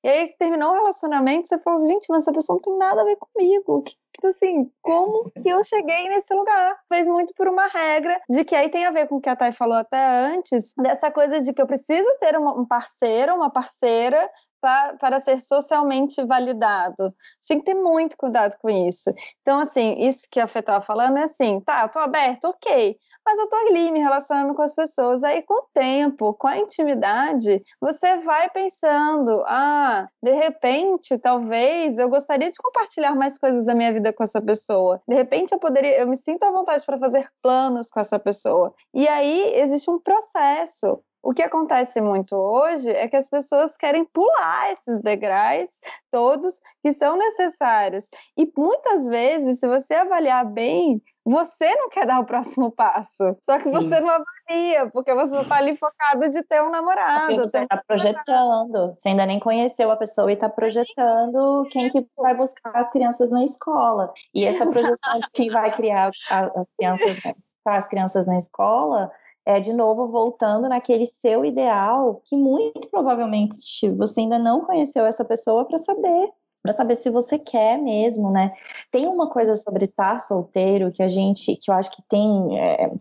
[0.03, 3.05] e aí terminou o relacionamento, você falou, gente, mas essa pessoa não tem nada a
[3.05, 3.83] ver comigo.
[4.23, 6.75] Assim, como que eu cheguei nesse lugar?
[6.89, 9.35] Fez muito por uma regra de que aí tem a ver com o que a
[9.35, 14.27] Thay falou até antes, dessa coisa de que eu preciso ter um parceiro, uma parceira
[14.59, 17.13] para ser socialmente validado.
[17.47, 19.13] Tem que ter muito cuidado com isso.
[19.41, 23.37] Então, assim, isso que a Fê estava falando é assim, tá, tô aberto, ok mas
[23.39, 25.21] eu tô ali me relacionando com as pessoas.
[25.21, 32.07] Aí, com o tempo, com a intimidade, você vai pensando: ah, de repente, talvez eu
[32.07, 35.01] gostaria de compartilhar mais coisas da minha vida com essa pessoa.
[35.05, 38.73] De repente, eu poderia, eu me sinto à vontade para fazer planos com essa pessoa.
[38.93, 41.03] E aí existe um processo.
[41.21, 45.69] O que acontece muito hoje é que as pessoas querem pular esses degraus
[46.09, 48.09] todos que são necessários.
[48.37, 53.35] E muitas vezes, se você avaliar bem, você não quer dar o próximo passo.
[53.41, 54.01] Só que você Sim.
[54.01, 57.35] não avalia, porque você está ali focado de ter um namorado.
[57.35, 58.95] Você está projetando.
[58.97, 63.29] Você ainda nem conheceu a pessoa e está projetando quem que vai buscar as crianças
[63.29, 64.13] na escola.
[64.33, 67.33] E essa projeção de quem vai criar as crianças,
[67.65, 69.11] as crianças na escola
[69.45, 73.57] é, de novo, voltando naquele seu ideal, que muito provavelmente
[73.97, 76.29] você ainda não conheceu essa pessoa para saber
[76.67, 78.51] para saber se você quer mesmo, né?
[78.91, 82.59] Tem uma coisa sobre estar solteiro que a gente, que eu acho que tem.
[82.59, 82.91] É,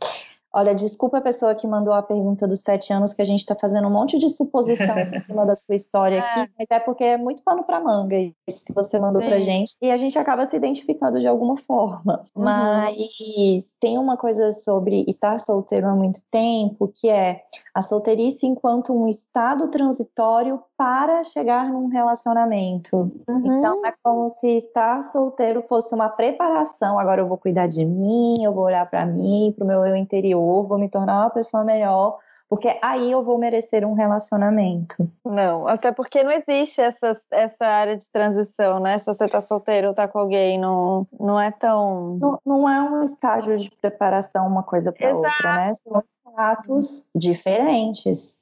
[0.56, 3.54] Olha, desculpa a pessoa que mandou a pergunta dos sete anos, que a gente está
[3.54, 6.48] fazendo um monte de suposição em cima da sua história aqui, é.
[6.58, 8.16] mas é porque é muito pano para manga
[8.48, 12.24] isso que você mandou pra gente, e a gente acaba se identificando de alguma forma.
[12.34, 12.44] Uhum.
[12.44, 17.42] Mas tem uma coisa sobre estar solteiro há muito tempo, que é
[17.74, 23.12] a solteirice enquanto um estado transitório para chegar num relacionamento.
[23.28, 23.58] Uhum.
[23.58, 26.98] Então é como se estar solteiro fosse uma preparação.
[26.98, 29.96] Agora eu vou cuidar de mim, eu vou olhar para mim, para o meu eu
[29.96, 32.18] interior, vou me tornar uma pessoa melhor.
[32.48, 35.10] Porque aí eu vou merecer um relacionamento.
[35.24, 38.96] Não, até porque não existe essa, essa área de transição, né?
[38.98, 42.16] Se você tá solteiro ou tá com alguém, não, não é tão.
[42.18, 45.74] Não, não é um estágio de preparação uma coisa para outra, né?
[45.74, 46.04] São
[46.36, 48.38] atos diferentes.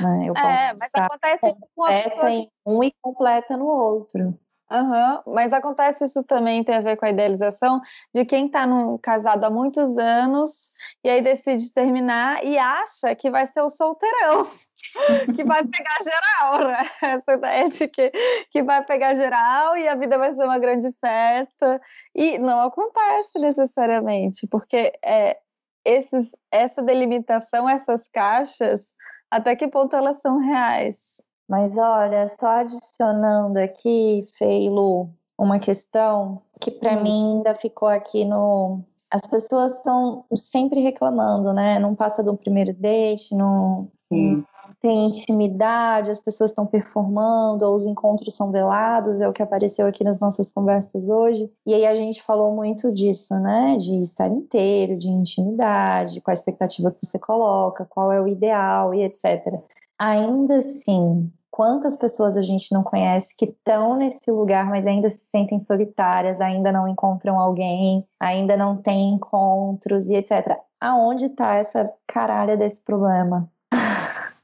[0.00, 0.26] Né?
[0.28, 4.38] Eu é, mas acontece com a pessoa em um e completa no outro.
[4.72, 7.80] Uhum, mas acontece isso também, tem a ver com a idealização
[8.14, 8.64] de quem está
[9.02, 10.70] casado há muitos anos
[11.02, 14.48] e aí decide terminar e acha que vai ser o solteirão,
[15.34, 16.88] que vai pegar geral, né?
[17.02, 18.12] Essa ideia de que,
[18.52, 21.80] que vai pegar geral e a vida vai ser uma grande festa.
[22.14, 25.36] E não acontece necessariamente, porque é,
[25.84, 28.92] esses, essa delimitação, essas caixas,
[29.30, 31.20] até que ponto elas são reais?
[31.50, 37.02] Mas olha, só adicionando aqui, Feilu, uma questão que para hum.
[37.02, 38.84] mim ainda ficou aqui no.
[39.10, 41.80] As pessoas estão sempre reclamando, né?
[41.80, 44.44] Não passa do primeiro date, não, não
[44.80, 49.88] tem intimidade, as pessoas estão performando, ou os encontros são velados, é o que apareceu
[49.88, 51.50] aqui nas nossas conversas hoje.
[51.66, 53.76] E aí a gente falou muito disso, né?
[53.76, 58.94] De estar inteiro, de intimidade, qual a expectativa que você coloca, qual é o ideal
[58.94, 59.60] e etc.
[59.98, 65.26] Ainda assim, quantas pessoas a gente não conhece que estão nesse lugar, mas ainda se
[65.26, 70.56] sentem solitárias, ainda não encontram alguém, ainda não têm encontros e etc.
[70.80, 73.50] Aonde está essa caralha desse problema?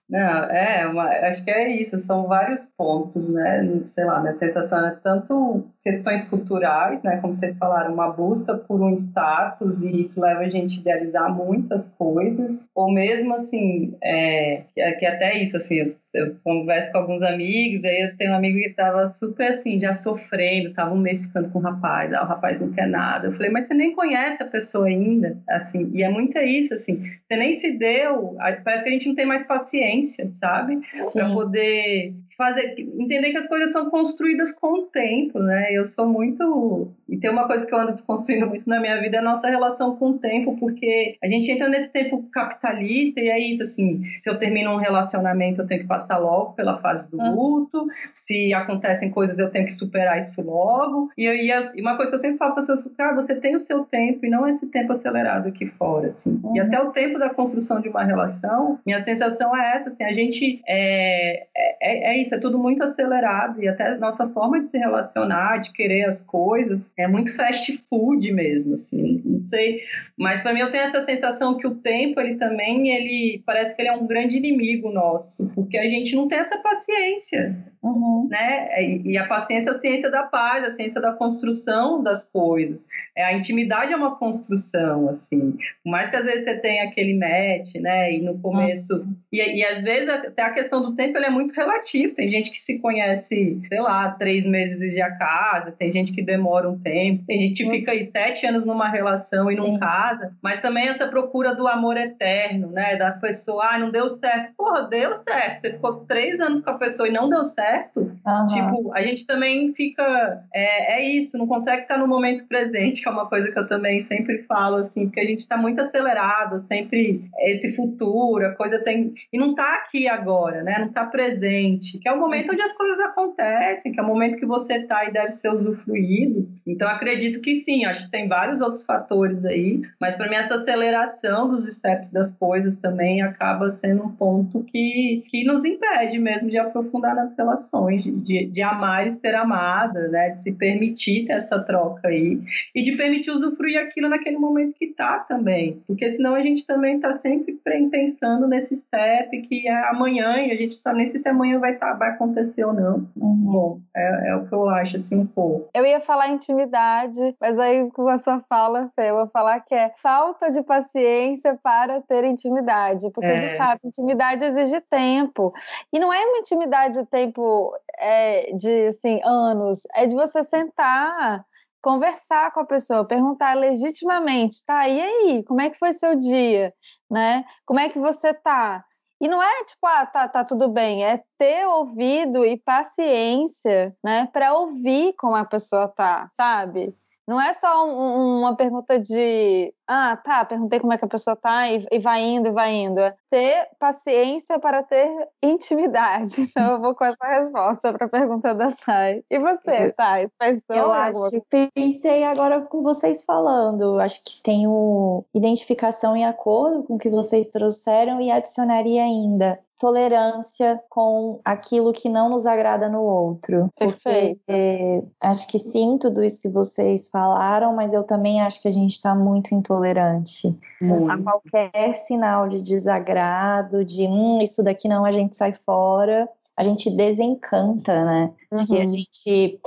[0.08, 3.82] Não, é, uma, acho que é isso, são vários pontos, né?
[3.86, 7.16] Sei lá, minha sensação é tanto questões culturais, né?
[7.16, 11.34] Como vocês falaram, uma busca por um status e isso leva a gente a idealizar
[11.34, 17.84] muitas coisas, ou mesmo assim, é, que até isso, assim, eu converso com alguns amigos,
[17.84, 21.50] aí eu tenho um amigo que estava super assim, já sofrendo, estava um mês ficando
[21.50, 23.26] com o rapaz, ah, o rapaz não quer nada.
[23.26, 27.02] Eu falei, mas você nem conhece a pessoa ainda, assim, e é muito isso, assim,
[27.26, 30.80] você nem se deu, parece que a gente não tem mais paciência, sabe?
[31.12, 35.72] Para poder fazer entender que as coisas são construídas com o tempo, né?
[35.72, 39.16] Eu sou muito e tem uma coisa que eu ando desconstruindo muito na minha vida
[39.16, 43.28] é a nossa relação com o tempo, porque a gente entra nesse tempo capitalista e
[43.28, 47.10] é isso assim, se eu termino um relacionamento eu tenho que passar logo pela fase
[47.10, 52.10] do luto, se acontecem coisas eu tenho que superar isso logo e, e uma coisa
[52.10, 54.48] que eu sempre falo para as pessoas, cara, você tem o seu tempo e não
[54.48, 56.40] esse tempo acelerado aqui fora, assim.
[56.42, 56.56] Uhum.
[56.56, 60.12] E até o tempo da construção de uma relação, minha sensação é essa, assim, a
[60.12, 61.46] gente é,
[61.80, 66.04] é, é é tudo muito acelerado e até nossa forma de se relacionar, de querer
[66.04, 69.80] as coisas, é muito fast food mesmo, assim, não sei.
[70.18, 73.82] Mas para mim eu tenho essa sensação que o tempo, ele também, ele parece que
[73.82, 77.56] ele é um grande inimigo nosso, porque a gente não tem essa paciência.
[77.86, 78.26] Uhum.
[78.28, 78.82] Né?
[79.04, 82.80] E a paciência é a ciência da paz, a ciência da construção das coisas.
[83.14, 85.56] É, a intimidade é uma construção, assim.
[85.84, 88.12] Por mais que às vezes você tenha aquele match, né?
[88.12, 88.94] E no começo.
[88.94, 89.14] Uhum.
[89.32, 92.14] E, e às vezes até a questão do tempo é muito relativa.
[92.14, 96.22] Tem gente que se conhece, sei lá, três meses e já casa, tem gente que
[96.22, 97.70] demora um tempo, tem gente que uhum.
[97.70, 99.78] fica aí sete anos numa relação e não Sim.
[99.78, 100.32] casa.
[100.42, 102.96] Mas também essa procura do amor eterno, né?
[102.96, 104.54] Da pessoa, ah, não deu certo.
[104.56, 105.60] Porra, deu certo.
[105.60, 108.00] Você ficou três anos com a pessoa e não deu certo certo.
[108.00, 108.46] Uhum.
[108.46, 110.42] Tipo, a gente também fica.
[110.52, 113.68] É, é isso, não consegue estar no momento presente, que é uma coisa que eu
[113.68, 118.78] também sempre falo, assim, porque a gente está muito acelerado, sempre esse futuro, a coisa
[118.80, 119.14] tem.
[119.32, 120.76] E não está aqui agora, né?
[120.78, 124.38] Não está presente, que é o momento onde as coisas acontecem, que é o momento
[124.38, 126.48] que você está e deve ser usufruído.
[126.66, 130.56] Então, acredito que sim, acho que tem vários outros fatores aí, mas para mim, essa
[130.56, 136.48] aceleração dos steps das coisas também acaba sendo um ponto que, que nos impede mesmo
[136.48, 140.30] de aprofundar nas relações relações, de, de amar e ser amada, né?
[140.30, 142.40] De se permitir ter essa troca aí
[142.74, 147.00] e de permitir usufruir aquilo naquele momento que tá também, porque senão a gente também
[147.00, 147.58] tá sempre
[147.90, 151.92] pensando nesse step que é amanhã e a gente sabe nem se amanhã vai, tá,
[151.94, 153.06] vai acontecer ou não.
[153.16, 153.36] Uhum.
[153.46, 155.68] Bom, é, é, o que eu acho assim um pouco.
[155.74, 159.74] Eu ia falar intimidade, mas aí com a sua fala, Fê, eu vou falar que
[159.74, 163.36] é falta de paciência para ter intimidade, porque é.
[163.36, 165.52] de fato intimidade exige tempo
[165.92, 167.06] e não é uma intimidade de
[167.46, 171.44] tempo é, de assim, anos, é de você sentar,
[171.82, 176.74] conversar com a pessoa, perguntar legitimamente, tá, e aí, como é que foi seu dia,
[177.10, 177.44] né?
[177.64, 178.84] Como é que você tá?
[179.20, 184.28] E não é tipo, ah, tá, tá tudo bem, é ter ouvido e paciência, né,
[184.32, 186.94] para ouvir como a pessoa tá, sabe?
[187.26, 191.34] Não é só um, uma pergunta de, ah, tá, perguntei como é que a pessoa
[191.34, 193.00] tá e, e, vai indo e vai indo.
[193.00, 195.08] É ter paciência para ter
[195.42, 196.36] intimidade.
[196.56, 199.22] Então eu vou com essa resposta para a pergunta da Thay.
[199.30, 200.28] E você, Thay?
[200.38, 201.42] Pensou eu acho,
[201.74, 203.98] pensei agora com vocês falando.
[204.00, 210.80] Acho que tenho identificação e acordo com o que vocês trouxeram e adicionaria ainda tolerância
[210.88, 213.70] com aquilo que não nos agrada no outro.
[213.78, 214.40] Perfeito.
[214.46, 218.72] Porque acho que sim, tudo isso que vocês falaram, mas eu também acho que a
[218.72, 221.10] gente está muito intolerante muito.
[221.10, 226.62] a qualquer sinal de desagrado, de hum, isso daqui não, a gente sai fora, a
[226.62, 228.32] gente desencanta, né?
[228.50, 228.88] Acho que a uhum.
[228.88, 229.60] gente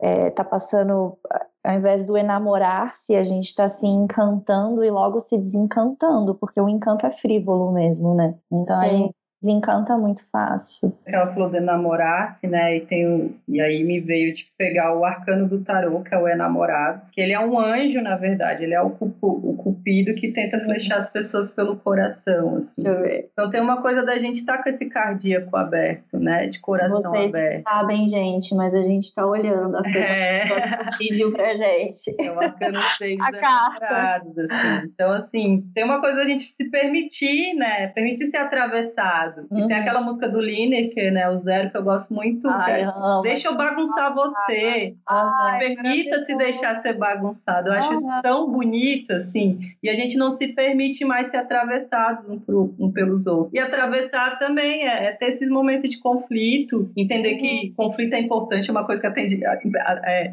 [0.00, 1.18] é, tá passando,
[1.64, 6.68] ao invés do enamorar-se, a gente está se encantando e logo se desencantando, porque o
[6.68, 8.36] encanto é frívolo mesmo, né?
[8.52, 8.84] Então Sim.
[8.84, 10.92] a gente desencanta muito fácil.
[11.06, 12.76] Ela falou de enamorar-se, né?
[12.76, 16.18] E, tem um, e aí me veio de pegar o arcano do tarô, que é
[16.18, 20.14] o enamorado, que ele é um anjo, na verdade, ele é o, cupo, o cupido
[20.14, 22.56] que tenta flechar as pessoas pelo coração.
[22.56, 22.82] Assim.
[22.82, 23.30] Deixa eu ver.
[23.32, 26.48] Então tem uma coisa da gente estar tá com esse cardíaco aberto, né?
[26.48, 27.62] De coração Vocês aberto.
[27.62, 30.48] sabem, gente, mas a gente tá olhando a é.
[30.98, 32.14] pediu pra gente.
[32.20, 34.16] É o arcano 6 a carta.
[34.16, 34.90] Assim.
[34.92, 37.88] Então, assim, tem uma coisa da gente se permitir, né?
[37.88, 38.38] Permitir ser
[39.50, 39.64] Uhum.
[39.64, 39.82] E tem uhum.
[39.82, 41.28] aquela música do Lineker, né?
[41.28, 42.48] O Zero, que eu gosto muito.
[42.48, 43.22] Ai, eu amo.
[43.22, 44.94] Deixa eu bagunçar você.
[45.58, 47.68] Permita-se deixar ser bagunçado.
[47.68, 49.58] Eu acho isso tão bonito, assim.
[49.82, 53.54] E a gente não se permite mais ser atravessados um, pro, um pelos outros.
[53.54, 57.38] E atravessar também é, é, ter esses momentos de conflito, entender uhum.
[57.38, 60.32] que conflito é importante, é uma coisa que aprendi, é,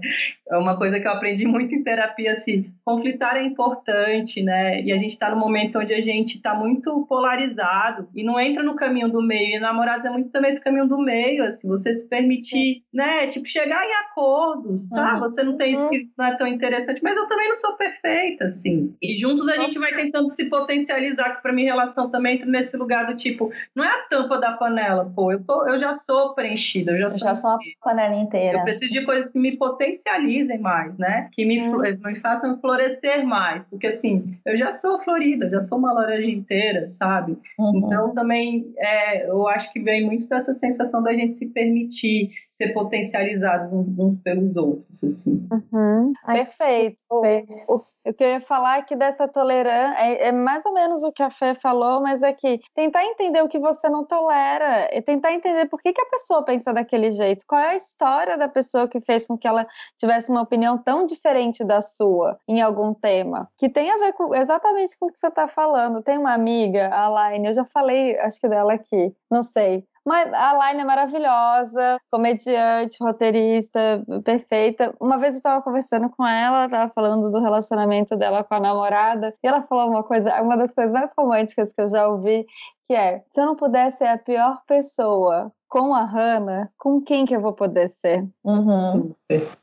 [0.49, 4.81] é uma coisa que eu aprendi muito em terapia, assim, conflitar é importante, né?
[4.81, 8.63] E a gente está num momento onde a gente está muito polarizado e não entra
[8.63, 9.57] no caminho do meio.
[9.57, 13.27] E namorados é muito também esse caminho do meio, assim, você se permitir, né?
[13.27, 15.15] Tipo, chegar em acordos, tá?
[15.15, 15.19] Uhum.
[15.21, 18.45] Você não tem isso que não é tão interessante, mas eu também não sou perfeita,
[18.45, 18.95] assim.
[19.01, 22.77] E juntos a gente vai tentando se potencializar, que pra mim relação também entra nesse
[22.77, 26.33] lugar do tipo, não é a tampa da panela, pô, eu, tô, eu já sou
[26.33, 27.15] preenchida, eu já sou.
[27.17, 28.59] Eu já sou a panela inteira.
[28.59, 31.29] Eu preciso de coisas que me potencializem mais, né?
[31.31, 31.79] Que me, uhum.
[31.79, 33.63] me façam florescer mais.
[33.69, 37.37] Porque assim, eu já sou florida, já sou uma laranja inteira, sabe?
[37.57, 37.77] Uhum.
[37.77, 42.73] Então também é, eu acho que vem muito dessa sensação da gente se permitir ser
[42.73, 45.47] potencializados uns pelos outros, assim.
[45.51, 46.13] Uhum.
[46.25, 46.97] Perfeito.
[47.09, 51.03] O, o, o, que eu ia falar aqui dessa tolerância é, é, mais ou menos
[51.03, 54.89] o que a Fê falou, mas é que tentar entender o que você não tolera
[54.95, 58.37] e tentar entender por que, que a pessoa pensa daquele jeito, qual é a história
[58.37, 62.61] da pessoa que fez com que ela tivesse uma opinião tão diferente da sua em
[62.61, 66.01] algum tema, que tem a ver com exatamente com o que você está falando.
[66.01, 70.31] Tem uma amiga, a Laine, eu já falei, acho que dela aqui, não sei, mas
[70.33, 74.93] a Line é maravilhosa, comediante, roteirista, perfeita.
[74.99, 79.33] Uma vez eu estava conversando com ela, estava falando do relacionamento dela com a namorada,
[79.43, 82.45] e ela falou uma coisa, uma das coisas mais românticas que eu já ouvi,
[82.87, 87.25] que é: se eu não pudesse ser a pior pessoa com a Hannah, com quem
[87.25, 88.25] que eu vou poder ser?
[88.45, 89.13] Uhum.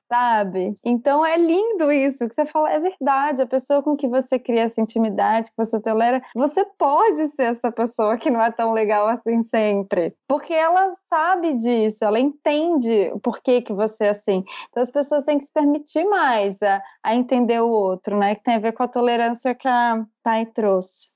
[0.07, 0.77] Sabe?
[0.85, 4.65] Então é lindo isso, que você fala, é verdade, a pessoa com que você cria
[4.65, 9.09] essa intimidade, que você tolera, você pode ser essa pessoa que não é tão legal
[9.09, 10.15] assim sempre.
[10.29, 14.45] Porque ela sabe disso, ela entende por que, que você é assim.
[14.69, 18.35] Então as pessoas têm que se permitir mais a, a entender o outro, né?
[18.35, 21.12] Que tem a ver com a tolerância que a Thay trouxe.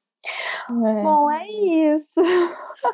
[0.68, 1.02] É.
[1.02, 2.20] Bom, é isso.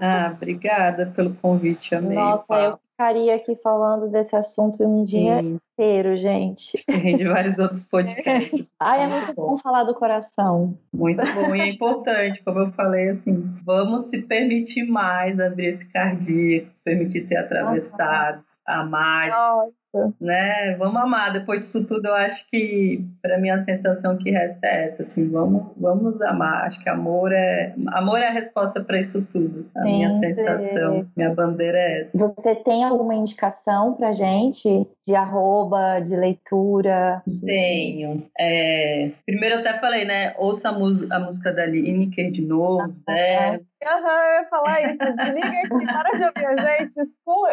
[0.01, 2.17] Ah, obrigada pelo convite, amei.
[2.17, 5.59] Nossa, eu ficaria aqui falando desse assunto um dia Sim.
[5.73, 6.85] inteiro, gente.
[7.17, 8.65] De vários outros podcasts.
[8.79, 9.51] Ai, é muito bom.
[9.51, 10.79] bom falar do coração.
[10.93, 15.85] Muito bom e é importante, como eu falei, assim, vamos se permitir mais abrir esse
[15.87, 19.31] cardíaco, se permitir ser atravessado, amar.
[19.31, 19.82] Nossa
[20.21, 20.77] né?
[20.77, 21.33] Vamos amar.
[21.33, 25.29] Depois disso tudo, eu acho que, para mim, a sensação que resta é essa, assim,
[25.29, 26.65] vamos, vamos amar.
[26.65, 29.67] Acho que amor é, amor é a resposta para isso tudo.
[29.77, 32.19] A Sim, minha sensação, minha bandeira é essa.
[32.19, 37.23] Você tem alguma indicação para gente de arroba, de leitura?
[37.45, 38.25] Tenho.
[38.39, 40.35] É, primeiro eu até falei, né?
[40.39, 43.61] Ouça a, a música da Lineker de novo, né?
[43.85, 44.99] Aham, eu ia falar isso.
[44.99, 47.01] Desliga aqui, para de ouvir a gente,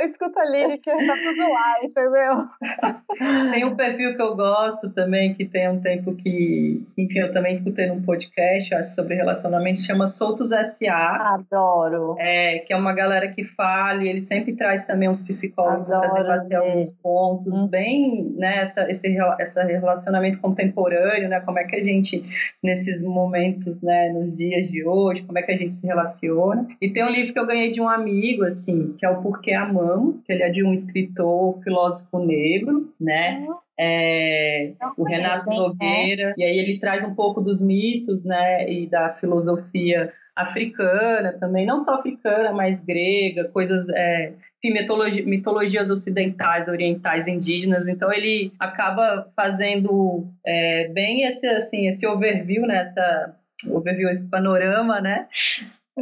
[0.06, 3.52] escuta a Lineker, tá tudo lá, entendeu?
[3.52, 7.56] Tem um perfil que eu gosto também, que tem um tempo que, enfim, eu também
[7.56, 11.34] escutei num podcast acho, sobre relacionamento, chama Soltos S.A.
[11.34, 12.16] Adoro.
[12.20, 16.14] É, que é uma galera que fala, e ele sempre traz também uns psicólogos para
[16.14, 17.68] debater alguns pontos, hum.
[17.68, 19.08] bem, né, essa, esse,
[19.40, 22.24] esse relacionamento contemporâneo, né, como é que a gente,
[22.64, 26.19] nesses momentos, né, nos dias de hoje, como é que a gente se relaciona.
[26.82, 29.54] E tem um livro que eu ganhei de um amigo, assim, que é o Porquê
[29.54, 33.48] Amamos, que ele é de um escritor, filósofo negro, né?
[33.80, 39.14] É, o Renato Nogueira, e aí ele traz um pouco dos mitos, né, e da
[39.14, 47.88] filosofia africana também, não só africana, mas grega, coisas, é, mitologia, mitologias ocidentais, orientais, indígenas.
[47.88, 53.36] Então ele acaba fazendo é, bem esse assim esse overview, né, essa
[53.72, 55.28] overview, esse panorama, né,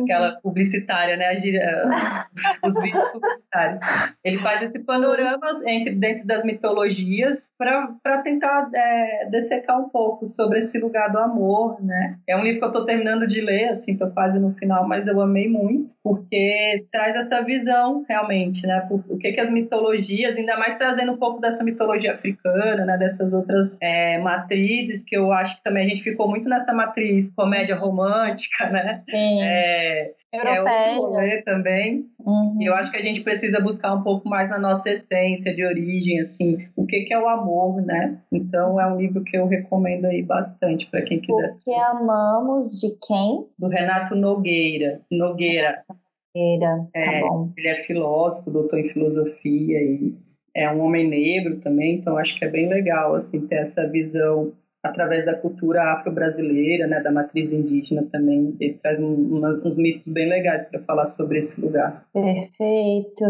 [0.03, 1.35] aquela publicitária, né?
[2.63, 3.79] os vídeos publicitários.
[4.23, 10.59] Ele faz esse panorama entre, dentro das mitologias para tentar é, dessecar um pouco sobre
[10.59, 12.17] esse lugar do amor, né?
[12.27, 15.07] É um livro que eu estou terminando de ler, assim, estou quase no final, mas
[15.07, 18.85] eu amei muito, porque traz essa visão, realmente, né?
[18.87, 22.97] Por, o que que as mitologias, ainda mais trazendo um pouco dessa mitologia africana, né?
[22.97, 27.31] Dessas outras é, matrizes, que eu acho que também a gente ficou muito nessa matriz
[27.35, 28.93] comédia romântica, né?
[28.95, 29.41] Sim.
[29.41, 29.86] É,
[30.31, 31.37] Europeia.
[31.37, 32.05] É também.
[32.19, 32.57] Uhum.
[32.61, 36.19] Eu acho que a gente precisa buscar um pouco mais na nossa essência de origem,
[36.19, 38.19] assim, o que, que é o amor, né?
[38.31, 41.53] Então é um livro que eu recomendo aí bastante para quem quiser.
[41.53, 43.45] Porque amamos de quem?
[43.57, 45.01] Do Renato Nogueira.
[45.11, 45.83] Nogueira.
[46.35, 47.51] Nogueira, tá é, bom.
[47.57, 50.13] Ele é filósofo, doutor em filosofia e
[50.55, 54.53] é um homem negro também, então acho que é bem legal assim ter essa visão
[54.87, 58.55] através da cultura afro-brasileira, né, da matriz indígena também.
[58.59, 62.03] Ele traz um, uma, uns mitos bem legais para falar sobre esse lugar.
[62.13, 63.23] Perfeito.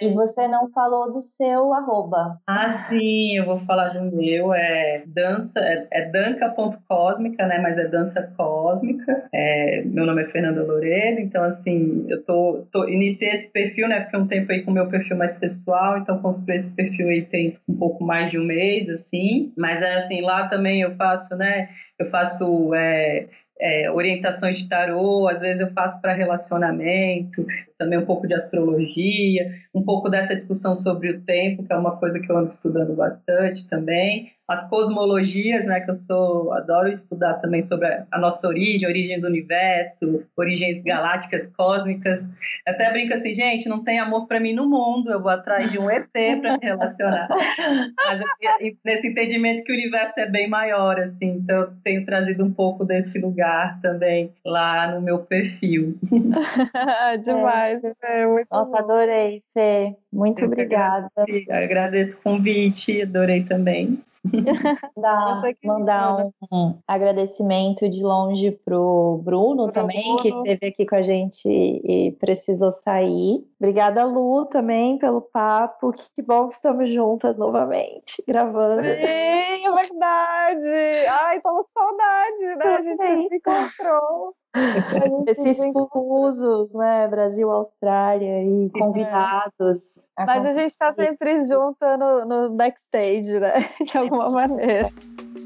[0.00, 2.38] E você não falou do seu arroba.
[2.46, 4.52] Ah, sim, eu vou falar do meu.
[4.54, 9.24] É dança, é, é danca.cósmica, né, mas é dança cósmica.
[9.32, 14.04] É, meu nome é Fernanda Loureiro, então assim, eu tô, tô iniciei esse perfil, né,
[14.04, 17.22] fiquei um tempo aí com o meu perfil mais pessoal, então construí esse perfil aí
[17.22, 19.52] tem um pouco mais de um mês, assim.
[19.56, 21.68] Mas é assim, lá também eu faço, né?
[21.98, 23.26] Eu faço é,
[23.60, 27.46] é, orientações de tarô, às vezes eu faço para relacionamento,
[27.82, 31.96] também um pouco de astrologia, um pouco dessa discussão sobre o tempo, que é uma
[31.96, 37.34] coisa que eu ando estudando bastante também as cosmologias, né, que eu sou adoro estudar
[37.34, 42.22] também sobre a nossa origem, origem do universo, origens galácticas, cósmicas.
[42.66, 45.78] Até brinco assim, gente, não tem amor para mim no mundo, eu vou atrás de
[45.78, 47.28] um ET para me relacionar.
[47.96, 52.44] Mas eu, nesse entendimento que o universo é bem maior, assim, então eu tenho trazido
[52.44, 55.96] um pouco desse lugar também lá no meu perfil.
[57.24, 57.71] Demais, é,
[58.28, 58.76] muito Nossa, bom.
[58.76, 59.96] adorei, Fê.
[60.12, 61.08] Muito obrigada.
[61.50, 63.98] agradeço o convite, adorei também.
[64.96, 70.22] Dar, mandar um agradecimento de longe pro Bruno pro também, Bruno.
[70.22, 73.44] que esteve aqui com a gente e precisou sair.
[73.62, 75.92] Obrigada, Lu, também, pelo papo.
[75.92, 78.82] Que bom que estamos juntas novamente, gravando.
[78.82, 81.06] Sim, é verdade.
[81.08, 82.64] Ai, tô com saudade, né?
[82.64, 84.34] A gente se encontrou.
[85.28, 87.06] Esses fusos, né?
[87.06, 90.04] Brasil, Austrália e convidados.
[90.18, 90.26] É.
[90.26, 93.52] Mas a gente está sempre junto no, no backstage, né?
[93.86, 94.90] De alguma maneira.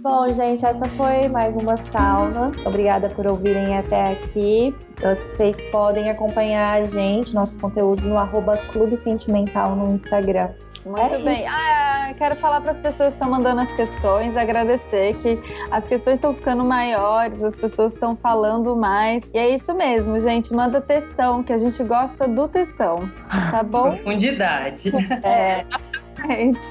[0.00, 2.50] Bom, gente, essa foi mais uma sauna.
[2.64, 4.74] Obrigada por ouvirem até aqui.
[5.00, 10.50] Vocês podem acompanhar a gente, nossos conteúdos no arroba Clube Sentimental no Instagram.
[10.86, 11.46] Muito é bem.
[11.48, 16.14] Ah, quero falar para as pessoas que estão mandando as questões, agradecer que as questões
[16.14, 19.28] estão ficando maiores, as pessoas estão falando mais.
[19.34, 20.54] E é isso mesmo, gente.
[20.54, 23.10] Manda textão, que a gente gosta do textão.
[23.50, 23.90] Tá bom?
[23.96, 24.92] Profundidade.
[25.24, 25.66] É.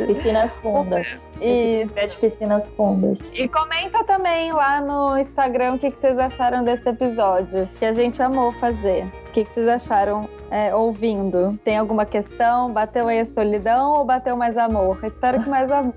[0.05, 1.29] Piscinas fundas.
[1.41, 1.95] Isso.
[1.95, 3.21] De piscinas fundas.
[3.33, 8.21] E comenta também lá no Instagram o que, vocês acharam desse episódio, que a gente
[8.21, 9.05] amou fazer.
[9.05, 11.59] O que, que vocês acharam é, ouvindo?
[11.63, 12.71] Tem alguma questão?
[12.71, 14.97] Bateu aí a solidão ou bateu mais amor?
[15.01, 15.93] Eu espero que mais amor.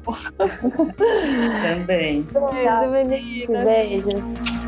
[1.63, 2.23] Também.
[2.23, 3.65] Beijo, meninas.
[3.65, 4.68] Beijos.